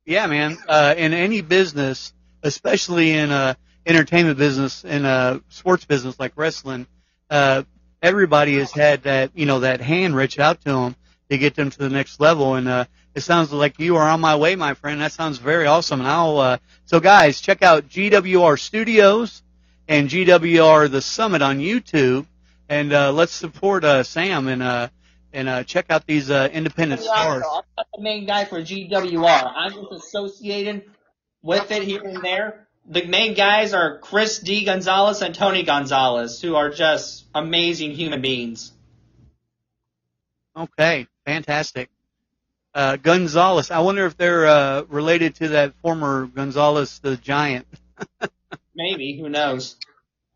yeah, 0.09 0.25
man. 0.25 0.57
Uh, 0.67 0.95
in 0.97 1.13
any 1.13 1.41
business, 1.41 2.13
especially 2.41 3.11
in 3.11 3.29
a 3.29 3.55
entertainment 3.85 4.39
business, 4.39 4.83
in 4.83 5.05
a 5.05 5.39
sports 5.49 5.85
business 5.85 6.19
like 6.19 6.33
wrestling, 6.35 6.87
uh, 7.29 7.61
everybody 8.01 8.57
has 8.57 8.71
had 8.71 9.03
that, 9.03 9.29
you 9.35 9.45
know, 9.45 9.59
that 9.59 9.81
hand 9.81 10.15
reach 10.15 10.39
out 10.39 10.59
to 10.61 10.71
them 10.71 10.95
to 11.29 11.37
get 11.37 11.53
them 11.53 11.69
to 11.69 11.77
the 11.77 11.89
next 11.89 12.19
level. 12.19 12.55
And 12.55 12.67
uh, 12.67 12.85
it 13.13 13.21
sounds 13.21 13.53
like 13.53 13.77
you 13.77 13.97
are 13.97 14.09
on 14.09 14.19
my 14.19 14.35
way, 14.35 14.55
my 14.55 14.73
friend. 14.73 14.99
That 14.99 15.11
sounds 15.11 15.37
very 15.37 15.67
awesome. 15.67 15.99
And 15.99 16.09
I'll 16.09 16.39
uh, 16.39 16.57
so 16.85 16.99
guys, 16.99 17.39
check 17.39 17.61
out 17.61 17.87
GWR 17.87 18.59
Studios 18.59 19.43
and 19.87 20.09
GWR 20.09 20.89
The 20.89 21.01
Summit 21.01 21.43
on 21.43 21.59
YouTube, 21.59 22.25
and 22.67 22.91
uh, 22.91 23.11
let's 23.11 23.31
support 23.31 23.83
uh, 23.83 24.01
Sam 24.01 24.47
and 24.47 24.63
uh, 24.63 24.89
and 25.33 25.49
uh, 25.49 25.63
check 25.63 25.87
out 25.89 26.05
these 26.05 26.29
uh, 26.29 26.49
independent 26.51 27.01
stars. 27.01 27.43
I'm 27.45 27.63
not 27.77 27.87
the 27.95 28.01
main 28.01 28.25
guy 28.25 28.45
for 28.45 28.59
GWR. 28.59 29.53
I'm 29.55 29.73
just 29.73 29.91
associated 29.91 30.85
with 31.41 31.71
it 31.71 31.83
here 31.83 32.01
and 32.03 32.21
there. 32.23 32.67
The 32.85 33.05
main 33.05 33.35
guys 33.35 33.73
are 33.73 33.99
Chris 33.99 34.39
D. 34.39 34.65
Gonzalez 34.65 35.21
and 35.21 35.35
Tony 35.35 35.63
Gonzalez, 35.63 36.41
who 36.41 36.55
are 36.55 36.69
just 36.69 37.25
amazing 37.35 37.91
human 37.91 38.21
beings. 38.21 38.71
Okay, 40.55 41.07
fantastic. 41.25 41.89
Uh, 42.73 42.97
Gonzalez. 42.97 43.71
I 43.71 43.79
wonder 43.79 44.05
if 44.05 44.17
they're 44.17 44.47
uh, 44.47 44.81
related 44.83 45.35
to 45.35 45.49
that 45.49 45.73
former 45.81 46.25
Gonzalez 46.25 46.99
the 46.99 47.17
Giant. 47.17 47.67
Maybe. 48.75 49.17
Who 49.19 49.29
knows? 49.29 49.75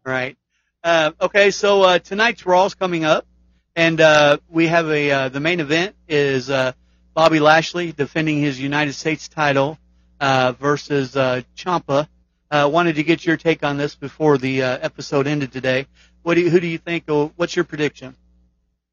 Right. 0.05 0.37
Uh, 0.83 1.11
okay, 1.21 1.51
so 1.51 1.81
uh, 1.81 1.99
tonight's 1.99 2.45
Raw's 2.45 2.75
coming 2.75 3.05
up, 3.05 3.25
and 3.75 3.99
uh, 4.01 4.37
we 4.49 4.67
have 4.67 4.89
a 4.89 5.11
uh, 5.11 5.29
the 5.29 5.39
main 5.39 5.59
event 5.59 5.95
is 6.07 6.49
uh, 6.49 6.73
Bobby 7.13 7.39
Lashley 7.39 7.91
defending 7.91 8.39
his 8.39 8.59
United 8.59 8.93
States 8.93 9.27
title 9.27 9.77
uh, 10.19 10.53
versus 10.59 11.15
uh, 11.15 11.41
Ciampa. 11.55 12.07
Uh, 12.51 12.69
wanted 12.71 12.95
to 12.95 13.03
get 13.03 13.25
your 13.25 13.35
take 13.35 13.63
on 13.63 13.77
this 13.77 13.95
before 13.95 14.37
the 14.37 14.61
uh, 14.61 14.77
episode 14.81 15.25
ended 15.25 15.51
today. 15.51 15.87
What 16.21 16.35
do 16.35 16.41
you, 16.41 16.49
who 16.51 16.59
do 16.59 16.67
you 16.67 16.77
think? 16.77 17.05
Or 17.09 17.31
what's 17.35 17.55
your 17.55 17.65
prediction? 17.65 18.15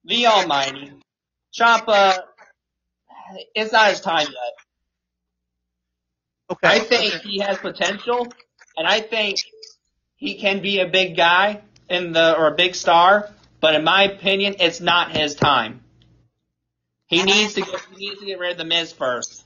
The 0.05 0.27
Almighty. 0.27 0.93
Ciampa. 1.55 2.21
it's 3.55 3.73
not 3.73 3.91
his 3.91 4.01
time 4.01 4.27
yet. 4.27 4.55
Okay. 6.53 6.69
I 6.69 6.79
think 6.81 7.15
he 7.23 7.39
has 7.41 7.59
potential, 7.59 8.27
and 8.77 8.89
I 8.89 9.01
think 9.01 9.39
he 10.17 10.35
can 10.35 10.61
be 10.61 10.81
a 10.81 10.87
big 10.87 11.17
guy 11.17 11.61
in 11.89 12.13
the 12.13 12.37
or 12.37 12.49
a 12.49 12.55
big 12.55 12.75
star. 12.75 13.31
But 13.61 13.75
in 13.75 13.85
my 13.85 14.05
opinion, 14.05 14.57
it's 14.61 14.81
not 14.81 15.15
his 15.15 15.35
time. 15.35 15.81
He 17.07 17.23
needs 17.23 17.55
to 17.55 17.63
get 17.63 17.81
he 17.97 18.09
needs 18.09 18.21
to 18.21 18.27
get 18.27 18.39
rid 18.39 18.53
of 18.53 18.59
the 18.59 18.65
Miz 18.65 18.93
first. 18.93 19.45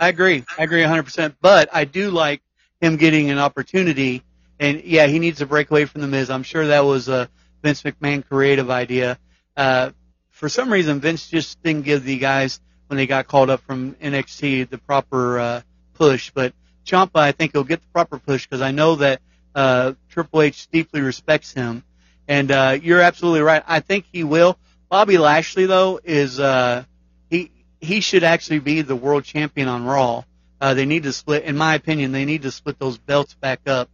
I 0.00 0.08
agree. 0.08 0.44
I 0.56 0.62
agree 0.62 0.82
100%. 0.82 1.34
But 1.40 1.68
I 1.72 1.84
do 1.84 2.10
like 2.10 2.40
him 2.80 2.96
getting 2.96 3.30
an 3.30 3.38
opportunity. 3.38 4.22
And 4.60 4.84
yeah, 4.84 5.06
he 5.06 5.18
needs 5.18 5.38
to 5.38 5.46
break 5.46 5.70
away 5.70 5.84
from 5.84 6.00
the 6.00 6.06
Miz. 6.06 6.30
I'm 6.30 6.44
sure 6.44 6.68
that 6.68 6.84
was 6.84 7.08
a 7.08 7.28
Vince 7.62 7.82
McMahon 7.82 8.24
creative 8.26 8.70
idea. 8.70 9.18
Uh, 9.56 9.90
for 10.30 10.48
some 10.48 10.72
reason, 10.72 11.00
Vince 11.00 11.28
just 11.28 11.60
didn't 11.62 11.84
give 11.84 12.04
the 12.04 12.18
guys 12.18 12.60
when 12.86 12.96
they 12.96 13.06
got 13.08 13.26
called 13.26 13.50
up 13.50 13.60
from 13.62 13.94
NXT 13.94 14.70
the 14.70 14.78
proper 14.78 15.38
uh, 15.38 15.60
push. 15.94 16.30
But 16.30 16.54
Ciampa, 16.86 17.16
I 17.16 17.32
think 17.32 17.52
he'll 17.52 17.64
get 17.64 17.80
the 17.80 17.88
proper 17.88 18.18
push 18.18 18.46
because 18.46 18.60
I 18.60 18.70
know 18.70 18.94
that 18.96 19.20
uh, 19.54 19.94
Triple 20.08 20.42
H 20.42 20.68
deeply 20.70 21.00
respects 21.00 21.52
him. 21.52 21.82
And 22.28 22.50
uh, 22.52 22.78
you're 22.80 23.00
absolutely 23.00 23.40
right. 23.40 23.62
I 23.66 23.80
think 23.80 24.04
he 24.12 24.22
will. 24.22 24.58
Bobby 24.90 25.18
Lashley, 25.18 25.66
though, 25.66 25.98
is 26.04 26.38
uh, 26.38 26.84
he 27.30 27.50
he 27.80 28.00
should 28.00 28.22
actually 28.22 28.60
be 28.60 28.82
the 28.82 28.96
world 28.96 29.24
champion 29.24 29.66
on 29.68 29.84
Raw. 29.84 30.24
Uh, 30.60 30.74
they 30.74 30.86
need 30.86 31.04
to 31.04 31.12
split, 31.12 31.44
in 31.44 31.56
my 31.56 31.74
opinion, 31.74 32.12
they 32.12 32.24
need 32.24 32.42
to 32.42 32.50
split 32.50 32.78
those 32.78 32.98
belts 32.98 33.34
back 33.34 33.60
up. 33.66 33.88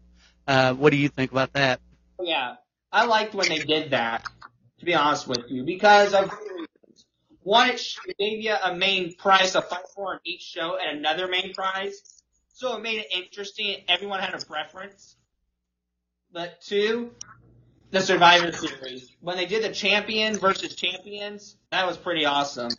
Uh, 0.47 0.73
what 0.75 0.91
do 0.91 0.97
you 0.97 1.09
think 1.09 1.31
about 1.31 1.53
that? 1.53 1.81
Yeah, 2.21 2.57
I 2.91 3.07
liked 3.07 3.35
when 3.35 3.49
they 3.49 3.59
did 3.59 3.91
that. 3.91 4.25
To 4.81 4.85
be 4.85 4.95
honest 4.95 5.29
with 5.29 5.51
you, 5.51 5.63
because 5.63 6.13
of. 6.15 6.33
One, 7.43 7.69
it 7.69 8.17
gave 8.19 8.41
you 8.41 8.55
a 8.55 8.75
main 8.75 9.15
prize 9.17 9.53
to 9.53 9.61
fight 9.61 9.87
for 9.95 10.15
on 10.15 10.21
each 10.25 10.41
show, 10.41 10.79
and 10.79 10.99
another 10.99 11.29
main 11.29 11.53
prize, 11.53 12.23
so 12.55 12.75
it 12.75 12.83
made 12.83 13.01
it 13.01 13.09
interesting. 13.15 13.83
Everyone 13.87 14.21
had 14.21 14.33
a 14.33 14.43
preference. 14.47 15.15
But 16.33 16.63
two, 16.63 17.11
the 17.95 18.01
Survivor 18.01 18.53
Series 18.53 19.15
when 19.21 19.37
they 19.37 19.47
did 19.47 19.63
the 19.65 19.73
champion 19.73 20.37
versus 20.37 20.75
champions, 20.75 21.57
that 21.71 21.87
was 21.87 21.97
pretty 21.97 22.27
awesome. 22.27 22.71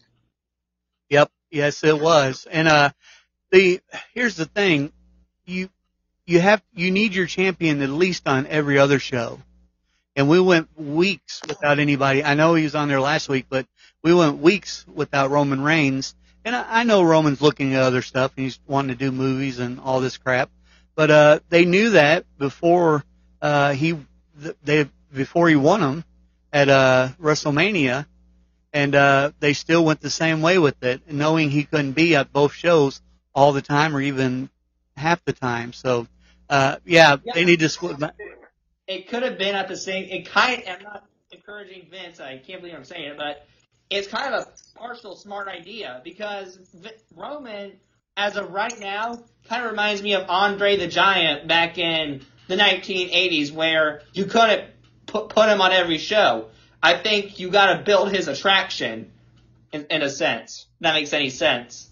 Yep. 1.09 1.31
Yes, 1.49 1.83
it 1.83 1.99
was. 1.99 2.45
And 2.51 2.67
uh, 2.67 2.89
the 3.51 3.79
here's 4.13 4.35
the 4.35 4.45
thing, 4.45 4.91
you 5.45 5.69
you 6.25 6.39
have 6.41 6.61
you 6.73 6.91
need 6.91 7.13
your 7.13 7.27
champion 7.27 7.81
at 7.81 7.89
least 7.89 8.27
on 8.27 8.45
every 8.47 8.77
other 8.77 8.99
show. 8.99 9.39
And 10.17 10.29
we 10.29 10.39
went 10.39 10.69
weeks 10.79 11.41
without 11.47 11.79
anybody. 11.79 12.23
I 12.23 12.35
know 12.35 12.55
he 12.55 12.63
was 12.63 12.75
on 12.75 12.87
there 12.89 13.01
last 13.01 13.29
week, 13.29 13.45
but 13.49 13.65
we 14.03 14.13
went 14.13 14.39
weeks 14.39 14.85
without 14.87 15.29
Roman 15.31 15.61
Reigns. 15.61 16.13
And 16.43 16.55
I, 16.55 16.81
I 16.81 16.83
know 16.83 17.03
Roman's 17.03 17.41
looking 17.41 17.73
at 17.73 17.81
other 17.81 18.01
stuff 18.01 18.33
and 18.35 18.43
he's 18.43 18.59
wanting 18.67 18.89
to 18.89 18.95
do 18.95 19.11
movies 19.11 19.59
and 19.59 19.79
all 19.79 20.01
this 20.01 20.17
crap. 20.17 20.49
But 20.95 21.11
uh, 21.11 21.39
they 21.49 21.65
knew 21.65 21.91
that 21.91 22.25
before 22.37 23.03
uh, 23.41 23.73
he 23.73 23.97
they 24.63 24.89
before 25.15 25.49
he 25.49 25.55
won 25.55 25.81
them 25.81 26.05
at 26.53 26.69
uh, 26.69 27.09
WrestleMania, 27.21 28.05
and 28.73 28.95
uh, 28.95 29.31
they 29.39 29.53
still 29.53 29.83
went 29.85 30.01
the 30.01 30.09
same 30.09 30.41
way 30.41 30.57
with 30.57 30.83
it, 30.83 31.11
knowing 31.11 31.49
he 31.49 31.63
couldn't 31.63 31.93
be 31.93 32.15
at 32.15 32.31
both 32.31 32.53
shows 32.53 33.01
all 33.33 33.53
the 33.53 33.61
time 33.61 33.95
or 33.95 34.01
even 34.01 34.49
half 34.97 35.23
the 35.25 35.33
time. 35.33 35.73
So, 35.73 36.07
uh, 36.49 36.77
yeah, 36.85 37.17
Yeah. 37.23 37.33
they 37.33 37.45
need 37.45 37.59
to 37.59 37.69
split. 37.69 37.97
It 38.87 39.07
could 39.09 39.23
have 39.23 39.37
been 39.37 39.55
at 39.55 39.67
the 39.67 39.77
same. 39.77 40.05
It 40.09 40.29
kind. 40.29 40.63
I'm 40.67 40.83
not 40.83 41.05
encouraging 41.31 41.87
Vince. 41.89 42.19
I 42.19 42.37
can't 42.37 42.61
believe 42.61 42.75
I'm 42.75 42.83
saying 42.85 43.03
it, 43.05 43.17
but 43.17 43.45
it's 43.89 44.07
kind 44.07 44.33
of 44.33 44.43
a 44.43 44.79
partial 44.79 45.15
smart 45.15 45.47
idea 45.47 46.01
because 46.03 46.59
Roman, 47.15 47.73
as 48.15 48.35
of 48.35 48.51
right 48.51 48.79
now, 48.79 49.23
kind 49.49 49.63
of 49.63 49.71
reminds 49.71 50.01
me 50.01 50.13
of 50.13 50.29
Andre 50.29 50.77
the 50.77 50.87
Giant 50.87 51.47
back 51.47 51.77
in 51.77 52.21
the 52.47 52.55
1980s, 52.55 53.51
where 53.51 54.01
you 54.13 54.25
couldn't 54.25 54.65
put 55.15 55.29
put 55.29 55.49
him 55.49 55.61
on 55.61 55.71
every 55.71 55.97
show. 55.97 56.49
I 56.83 56.97
think 56.97 57.39
you 57.39 57.49
got 57.49 57.77
to 57.77 57.83
build 57.83 58.11
his 58.11 58.27
attraction, 58.27 59.11
in, 59.71 59.85
in 59.89 60.01
a 60.01 60.09
sense. 60.09 60.67
That 60.81 60.93
makes 60.93 61.13
any 61.13 61.29
sense. 61.29 61.89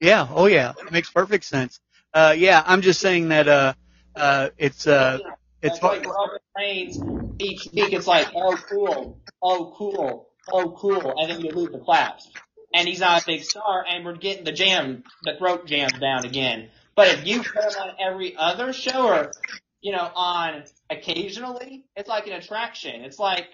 Yeah, 0.00 0.28
oh 0.30 0.46
yeah, 0.46 0.74
it 0.78 0.92
makes 0.92 1.10
perfect 1.10 1.44
sense. 1.44 1.80
Uh, 2.14 2.34
yeah, 2.36 2.62
I'm 2.64 2.82
just 2.82 3.00
saying 3.00 3.28
that 3.30 3.48
uh, 3.48 3.74
uh, 4.14 4.50
it's 4.56 4.86
uh, 4.86 5.18
it's 5.60 5.74
It's 5.74 5.82
like 5.82 6.06
Roman 6.06 6.38
Reigns 6.56 6.98
each 7.40 7.66
week. 7.72 7.92
It's 7.92 8.06
like, 8.06 8.28
oh 8.34 8.56
cool, 8.68 9.18
oh 9.42 9.74
cool, 9.76 10.28
oh 10.52 10.70
cool, 10.78 11.14
and 11.18 11.30
then 11.30 11.40
you 11.40 11.50
lose 11.50 11.72
the 11.72 11.80
claps. 11.80 12.30
And 12.72 12.86
he's 12.86 13.00
not 13.00 13.22
a 13.22 13.26
big 13.26 13.42
star, 13.42 13.84
and 13.88 14.04
we're 14.04 14.16
getting 14.16 14.44
the 14.44 14.52
jam, 14.52 15.02
the 15.24 15.36
throat 15.36 15.66
jam 15.66 15.88
down 16.00 16.24
again. 16.24 16.68
But 16.94 17.08
if 17.08 17.26
you 17.26 17.42
put 17.42 17.64
him 17.64 17.82
on 17.82 17.94
every 17.98 18.36
other 18.36 18.72
show, 18.72 19.08
or 19.08 19.32
you 19.80 19.92
know, 19.92 20.10
on 20.14 20.62
occasionally, 20.90 21.84
it's 21.96 22.08
like 22.08 22.26
an 22.26 22.34
attraction. 22.34 23.02
It's 23.02 23.18
like 23.18 23.46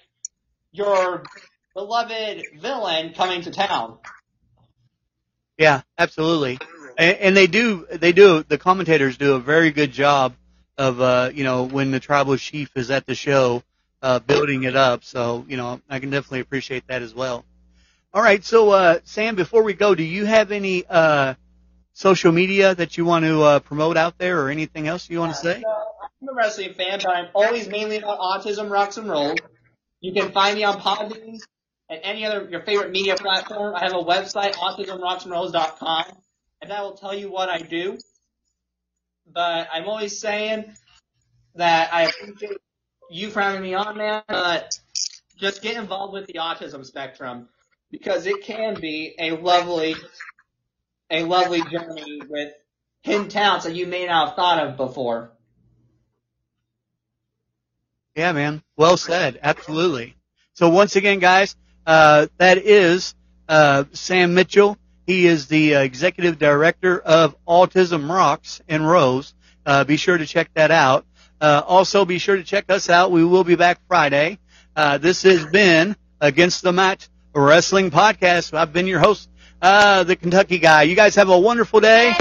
your 0.73 1.25
beloved 1.75 2.45
villain 2.61 3.15
coming 3.15 3.43
to 3.43 3.51
town. 3.51 3.99
Yeah, 5.59 5.83
absolutely. 5.99 6.59
And, 6.99 7.17
and 7.19 7.37
they 7.37 7.47
do, 7.47 7.87
they 7.91 8.13
do, 8.13 8.43
the 8.43 8.59
commentators 8.59 9.17
do 9.17 9.35
a 9.35 9.41
very 9.41 9.71
good 9.71 9.93
job 9.93 10.35
of, 10.77 11.01
uh, 11.01 11.31
you 11.33 11.45
know, 11.45 11.65
when 11.65 11.91
the 11.91 12.01
tribal 12.01 12.37
chief 12.37 12.71
is 12.77 12.91
at 12.91 13.07
the 13.07 13.15
show, 13.15 13.63
uh, 14.03 14.19
building 14.19 14.65
it 14.65 14.77
up. 14.77 15.05
So, 15.05 15.45
you 15.49 15.57
know, 15.57 15.81
I 15.89 15.99
can 16.01 16.11
definitely 16.11 16.41
appreciate 16.41 16.87
that 16.89 17.03
as 17.03 17.15
well. 17.15 17.45
All 18.13 18.23
right. 18.23 18.45
So, 18.45 18.71
uh, 18.71 18.99
Sam, 19.05 19.35
before 19.35 19.63
we 19.63 19.75
go, 19.75 19.95
do 19.95 20.03
you 20.03 20.25
have 20.25 20.53
any, 20.53 20.85
uh, 20.89 21.35
social 21.97 22.33
media 22.33 22.75
that 22.75 22.99
you 22.99 23.05
want 23.05 23.25
to 23.25 23.43
uh, 23.43 23.59
promote 23.61 23.97
out 23.97 24.19
there, 24.19 24.41
or 24.43 24.51
anything 24.51 24.89
else 24.89 25.09
you 25.09 25.21
want 25.21 25.33
to 25.33 25.41
say? 25.41 25.63
So, 25.63 25.84
I'm 26.23 26.29
a 26.29 26.35
wrestling 26.35 26.75
fan, 26.75 27.01
but 27.03 27.11
I'm 27.11 27.29
always 27.35 27.69
mainly 27.69 27.99
about 27.99 28.19
autism, 28.19 28.71
rocks 28.71 28.97
and 28.97 29.09
rolls. 29.09 29.39
You 30.01 30.13
can 30.13 30.33
find 30.33 30.57
me 30.57 30.65
on 30.65 30.81
Podbean 30.81 31.39
and 31.89 32.01
any 32.03 32.25
other 32.25 32.49
your 32.51 32.63
favorite 32.63 32.91
media 32.91 33.17
platform. 33.17 33.75
I 33.75 33.85
have 33.85 33.93
a 33.93 34.03
website, 34.03 34.55
autismrocksandrolls.com, 34.55 36.05
and 36.63 36.71
that 36.71 36.83
will 36.83 36.95
tell 36.95 37.15
you 37.15 37.31
what 37.31 37.49
I 37.49 37.59
do. 37.59 37.99
But 39.33 39.69
I'm 39.73 39.89
always 39.89 40.19
saying 40.19 40.75
that 41.55 41.93
I 41.93 42.05
appreciate 42.05 42.59
you 43.11 43.31
for 43.31 43.41
having 43.41 43.63
me 43.63 43.75
on, 43.75 43.97
man. 43.97 44.23
But 44.29 44.79
just 45.37 45.63
get 45.63 45.77
involved 45.77 46.13
with 46.13 46.27
the 46.27 46.35
autism 46.35 46.85
spectrum 46.85 47.49
because 47.91 48.27
it 48.27 48.43
can 48.43 48.81
be 48.81 49.15
a 49.19 49.33
lovely, 49.33 49.95
a 51.11 51.23
lovely 51.25 51.63
journey 51.71 52.21
with 52.29 52.53
hidden 53.03 53.29
talents 53.29 53.65
that 53.65 53.75
you 53.75 53.87
may 53.87 54.07
not 54.07 54.29
have 54.29 54.37
thought 54.37 54.67
of 54.67 54.77
before. 54.77 55.34
Yeah, 58.15 58.33
man. 58.33 58.63
Well 58.77 58.97
said. 58.97 59.41
Absolutely. 59.43 60.15
So 60.55 60.69
once 60.69 60.97
again, 60.97 61.19
guys, 61.19 61.57
uh, 61.87 62.29
that 62.39 62.59
is 62.59 63.15
uh, 63.49 63.85
Sam 63.93 64.35
Mitchell. 64.35 64.79
He 65.07 65.27
is 65.27 65.49
the 65.49 65.77
uh, 65.77 65.81
executive 65.81 66.39
director 66.39 66.99
of 66.99 67.37
Autism 67.47 68.09
Rocks 68.09 68.63
and 68.69 68.87
Rolls. 68.89 69.35
Uh, 69.67 69.85
be 69.85 69.97
sure 69.97 70.17
to 70.17 70.27
check 70.27 70.49
that 70.55 70.71
out. 70.71 71.05
Uh, 71.41 71.63
also, 71.67 72.05
be 72.05 72.19
sure 72.19 72.37
to 72.37 72.45
check 72.45 72.71
us 72.71 72.89
out. 72.89 73.11
We 73.11 73.25
will 73.25 73.45
be 73.45 73.57
back 73.57 73.81
Friday. 73.89 74.39
Uh, 74.77 74.99
this 74.99 75.23
has 75.25 75.45
been 75.47 75.97
Against 76.21 76.63
the 76.63 76.73
Mat 76.73 77.07
Wrestling 77.35 77.91
Podcast. 77.91 78.57
I've 78.57 78.73
been 78.73 78.87
your 78.87 79.01
host, 79.01 79.29
the 79.61 80.17
Kentucky 80.19 80.59
guy. 80.59 80.85
You 80.85 80.95
guys 80.95 81.17
have 81.17 81.29
a 81.29 81.39
wonderful 81.39 81.81
day. 81.81 82.15